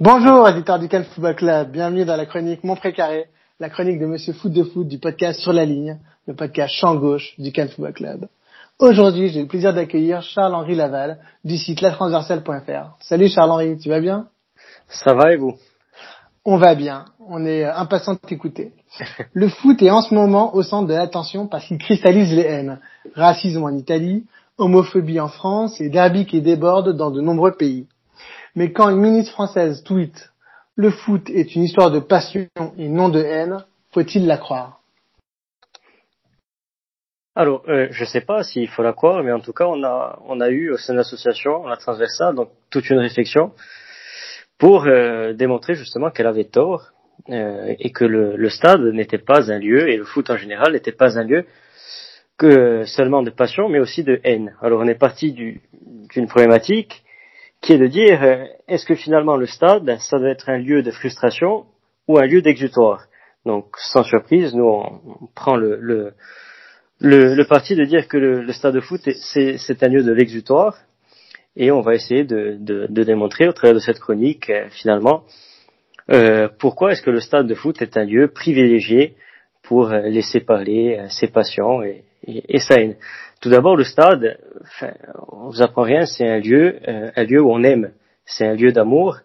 [0.00, 1.70] Bonjour, éditeur du Cannes Football Club.
[1.70, 3.26] Bienvenue dans la chronique Mon Précaré,
[3.60, 6.96] la chronique de Monsieur Foot de Foot du podcast Sur la Ligne, le podcast champ
[6.96, 8.28] gauche du Cannes Football Club.
[8.78, 12.98] Aujourd'hui, j'ai le plaisir d'accueillir Charles-Henri Laval du site latransversale.fr.
[13.00, 14.28] Salut Charles-Henri, tu vas bien?
[14.86, 15.54] Ça va et vous?
[16.44, 17.06] On va bien.
[17.26, 18.72] On est euh, impatient de t'écouter.
[19.32, 22.78] Le foot est en ce moment au centre de l'attention parce qu'il cristallise les haines.
[23.14, 24.26] Racisme en Italie,
[24.58, 27.86] homophobie en France et derby qui déborde dans de nombreux pays.
[28.56, 30.32] Mais quand une ministre française tweet
[30.76, 32.46] «Le foot est une histoire de passion
[32.76, 34.80] et non de haine», faut-il la croire?
[37.38, 40.18] Alors, euh, je sais pas s'il faut la croire, mais en tout cas, on a,
[40.26, 43.52] on a eu au sein de l'association, la transversale, donc toute une réflexion
[44.56, 46.92] pour euh, démontrer justement qu'elle avait tort
[47.28, 50.72] euh, et que le, le stade n'était pas un lieu, et le foot en général
[50.72, 51.44] n'était pas un lieu
[52.38, 54.56] que seulement de passion, mais aussi de haine.
[54.62, 55.60] Alors, on est parti du-
[56.14, 57.02] d'une problématique
[57.60, 60.82] qui est de dire, euh, est-ce que finalement le stade, ça doit être un lieu
[60.82, 61.66] de frustration
[62.08, 63.02] ou un lieu d'exutoire?
[63.44, 66.14] Donc, sans surprise, nous, on, on prend le, le,
[67.00, 70.02] le, le parti de dire que le, le stade de foot, est- c'est un lieu
[70.02, 70.76] de l'exutoire,
[71.56, 75.24] et on va essayer de, de, de démontrer au travers de cette chronique, euh, finalement,
[76.10, 79.14] euh, pourquoi est-ce que le stade de foot est un lieu privilégié
[79.62, 82.02] pour euh, laisser parler euh, ses passions et,
[82.58, 82.96] sa haine.
[83.40, 84.92] Tout d'abord, le stade, enfin,
[85.30, 86.76] on vous apprend rien, c'est un lieu,
[87.14, 87.92] un lieu où on aime,
[88.24, 89.18] c'est un lieu d'amour,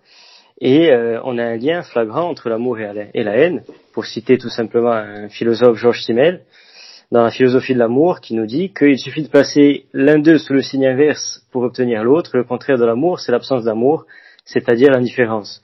[0.59, 3.63] et euh, on a un lien flagrant entre l'amour et la, et la haine.
[3.93, 6.41] Pour citer tout simplement un philosophe, Georges Simmel,
[7.11, 10.53] dans la philosophie de l'amour, qui nous dit qu'il suffit de placer l'un d'eux sous
[10.53, 12.31] le signe inverse pour obtenir l'autre.
[12.37, 14.05] Le contraire de l'amour, c'est l'absence d'amour,
[14.45, 15.61] c'est-à-dire l'indifférence.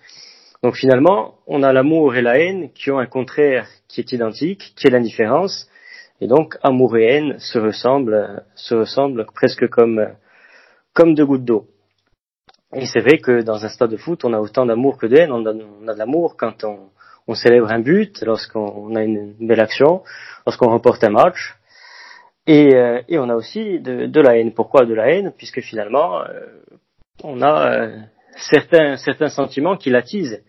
[0.62, 4.74] Donc finalement, on a l'amour et la haine qui ont un contraire qui est identique,
[4.76, 5.70] qui est l'indifférence.
[6.20, 10.06] Et donc, amour et haine se ressemblent, se ressemblent presque comme,
[10.94, 11.68] comme deux gouttes d'eau.
[12.76, 15.16] Et c'est vrai que dans un stade de foot, on a autant d'amour que de
[15.16, 15.32] haine.
[15.32, 15.54] On a
[15.94, 16.90] de l'amour quand on,
[17.28, 20.04] on célèbre un but, lorsqu'on a une belle action,
[20.46, 21.56] lorsqu'on remporte un match.
[22.48, 24.54] Et, euh, on a aussi de, la haine.
[24.54, 25.34] Pourquoi de la haine?
[25.38, 26.46] Puisque finalement, euh,
[27.24, 27.98] on a euh,
[28.38, 30.42] certains, sentiments qui l'attisent.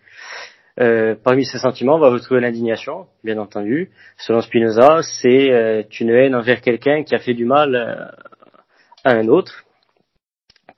[1.25, 3.91] Parmi ces sentiments, on va retrouver l'indignation, bien entendu.
[4.17, 8.15] Selon Spinoza, c'est une haine envers quelqu'un qui a fait du mal
[9.03, 9.65] à un autre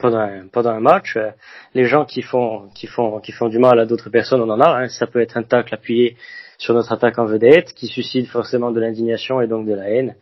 [0.01, 1.15] pendant un, pendant un match.
[1.15, 1.29] euh,
[1.73, 4.59] les gens qui font qui font qui font du mal à d'autres personnes, on en
[4.59, 4.69] a.
[4.83, 4.87] hein.
[4.89, 6.17] ça peut être un tacle appuyé
[6.57, 10.15] sur notre attaque en vedette, qui suscite forcément de l'indignation et donc de la haine,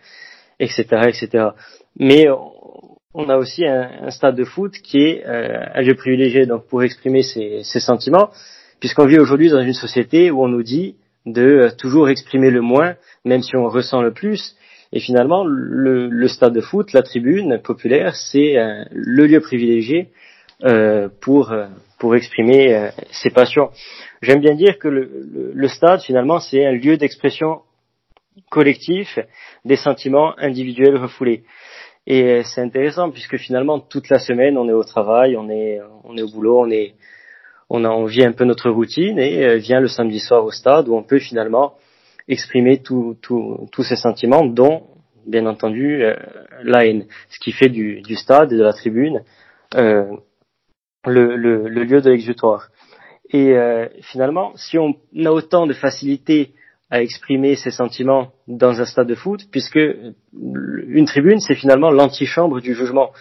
[0.60, 1.50] etc., etc.
[1.98, 6.46] Mais on- a aussi un, un stade de foot qui est euh, un lieu privilégié
[6.46, 8.30] donc pour exprimer ses, ses sentiments,
[8.80, 12.62] puisqu'on vit aujourd'hui dans une société où on nous dit de euh, toujours exprimer le
[12.62, 14.56] moins, même si on ressent le plus.
[14.92, 20.10] Et finalement, le, le stade de foot, la tribune populaire, c'est euh, le lieu privilégié
[20.64, 21.68] euh, pour euh,
[22.00, 23.70] pour exprimer euh, ses passions.
[24.22, 27.62] J'aime bien dire que le, le, le stade, finalement, c'est un lieu d'expression
[28.50, 29.20] collectif
[29.66, 31.44] des sentiments individuels refoulés.
[32.08, 35.80] Et euh, c'est intéressant puisque finalement toute la semaine on est au travail, on est
[36.04, 36.96] on est au boulot, on est
[37.70, 40.52] on a on vit un peu notre routine et euh, vient le samedi soir au
[40.52, 41.76] stade où on peut finalement
[42.30, 44.84] exprimer tous ces sentiments, dont
[45.26, 46.16] bien entendu euh,
[46.64, 49.22] la haine, ce qui fait du, du stade et de la tribune
[49.76, 50.06] euh,
[51.06, 52.70] le, le, le lieu de l'exutoire.
[53.32, 56.54] Et euh, finalement, si on a autant de facilité
[56.90, 59.80] à exprimer ses sentiments dans un stade de foot, puisque
[60.34, 63.12] une tribune, c'est finalement l'antichambre du jugement.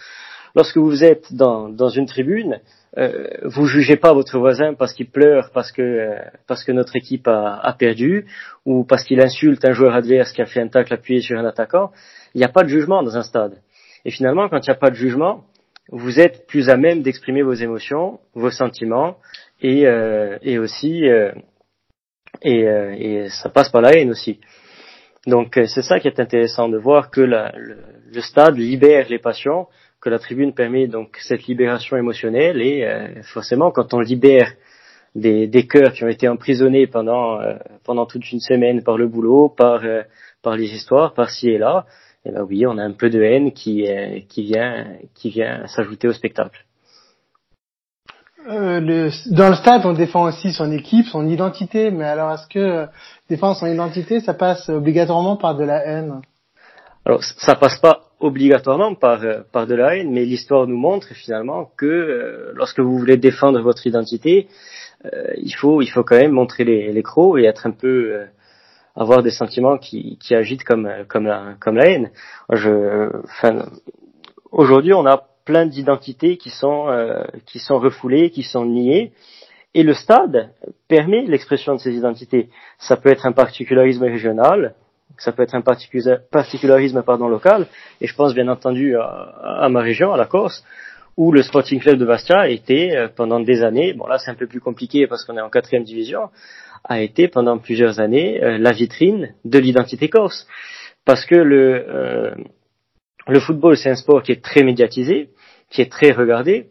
[0.55, 2.59] Lorsque vous êtes dans, dans une tribune,
[2.97, 6.95] euh, vous jugez pas votre voisin parce qu'il pleure parce que euh, parce que notre
[6.95, 8.25] équipe a, a perdu
[8.65, 11.45] ou parce qu'il insulte un joueur adverse qui a fait un tacle appuyé sur un
[11.45, 11.91] attaquant.
[12.33, 13.61] Il n'y a pas de jugement dans un stade.
[14.05, 15.43] Et finalement, quand il n'y a pas de jugement,
[15.91, 19.17] vous êtes plus à même d'exprimer vos émotions, vos sentiments
[19.61, 21.31] et euh, et aussi euh,
[22.41, 24.39] et, euh, et ça passe par la haine aussi.
[25.27, 27.75] Donc euh, c'est ça qui est intéressant de voir que le,
[28.11, 29.67] le stade libère les passions
[30.01, 34.53] que la tribune permet donc cette libération émotionnelle et euh, forcément quand on libère
[35.15, 39.07] des, des cœurs qui ont été emprisonnés pendant euh, pendant toute une semaine par le
[39.07, 39.81] boulot, par
[40.41, 41.85] par les histoires, par ci et là,
[42.25, 43.87] et eh ben oui, on a un peu de haine qui
[44.27, 46.65] qui vient qui vient s'ajouter au spectacle.
[48.47, 51.91] Euh, le, dans le stade, on défend aussi son équipe, son identité.
[51.91, 52.87] Mais alors, est-ce que
[53.29, 56.21] défendre son identité, ça passe obligatoirement par de la haine?
[57.05, 61.13] Alors, ça passe pas obligatoirement par euh, par de la haine, mais l'histoire nous montre
[61.13, 64.47] finalement que euh, lorsque vous voulez défendre votre identité,
[65.37, 68.19] il faut il faut quand même montrer les, les crocs et être un peu
[68.97, 72.11] avoir des sentiments qui, qui agitent comme comme la comme la haine.
[72.49, 73.69] Enfin,
[74.51, 79.13] aujourd'hui, on a plein d'identités qui sont euh, qui sont refoulées, qui sont niées.
[79.73, 80.51] Et le stade
[80.87, 82.49] permet l'expression de ces identités.
[82.77, 84.75] Ça peut être un particularisme régional,
[85.17, 87.67] ça peut être un particularisme pardon local.
[88.01, 90.63] Et je pense bien entendu à, ma région, à la Corse,
[91.17, 93.93] où le Sporting Club de Bastia a été euh, pendant des années.
[93.93, 96.29] Bon là c'est un peu plus compliqué parce qu'on est en quatrième division
[96.85, 100.47] a été pendant plusieurs années euh, la vitrine de l'identité corse.
[101.03, 102.35] Parce que le,
[103.27, 105.29] le football, c'est un sport qui est très médiatisé,
[105.69, 106.67] qui est très regardé.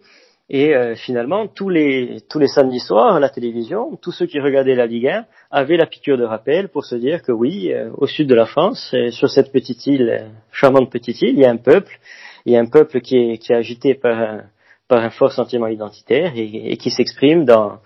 [0.50, 4.40] Et euh, finalement, tous les tous les samedis soirs à la télévision, tous ceux qui
[4.40, 7.90] regardaient la Ligue 1 avaient la piqûre de rappel pour se dire que oui, euh,
[7.98, 11.44] au sud de la France, euh, sur cette petite île, charmante petite île, il y
[11.44, 11.98] a un peuple,
[12.46, 14.42] il y a un peuple qui est qui est agité par un
[14.88, 17.80] par un fort sentiment identitaire et, et qui s'exprime dans,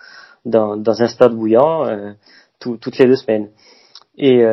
[0.45, 2.15] dans dans un stade bouillant
[2.61, 3.49] toutes les deux semaines.
[4.17, 4.45] Et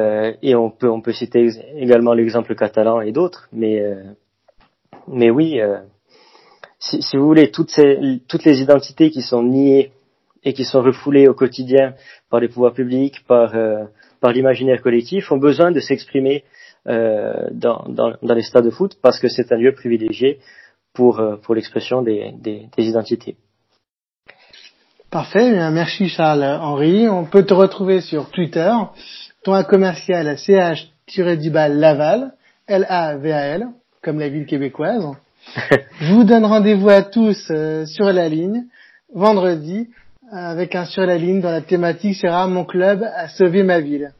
[0.41, 3.83] et on peut on peut citer également l'exemple catalan et d'autres, mais
[5.07, 5.61] mais oui
[6.79, 9.91] si, si, vous voulez, toutes, ces, toutes les identités qui sont niées
[10.43, 11.93] et qui sont refoulées au quotidien
[12.29, 13.83] par les pouvoirs publics, par, euh,
[14.21, 16.45] par l'imaginaire collectif, ont besoin de s'exprimer
[16.87, 20.39] euh, dans, dans, dans, les stades de foot parce que c'est un lieu privilégié
[20.93, 23.35] pour, euh, pour l'expression des, des, des, identités.
[25.11, 27.09] Parfait, merci Charles-Henri.
[27.09, 28.71] On peut te retrouver sur Twitter,
[29.43, 32.33] ton commercial ch-laval,
[32.67, 33.67] L-A-V-A-L,
[34.01, 35.05] comme la ville québécoise.
[35.99, 38.65] Je vous donne rendez-vous à tous euh, sur la ligne
[39.13, 39.89] vendredi
[40.31, 44.13] avec un sur la ligne dont la thématique sera mon club a sauvé ma ville.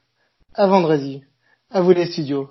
[0.56, 1.24] À vendredi.
[1.70, 2.50] À vous les studios.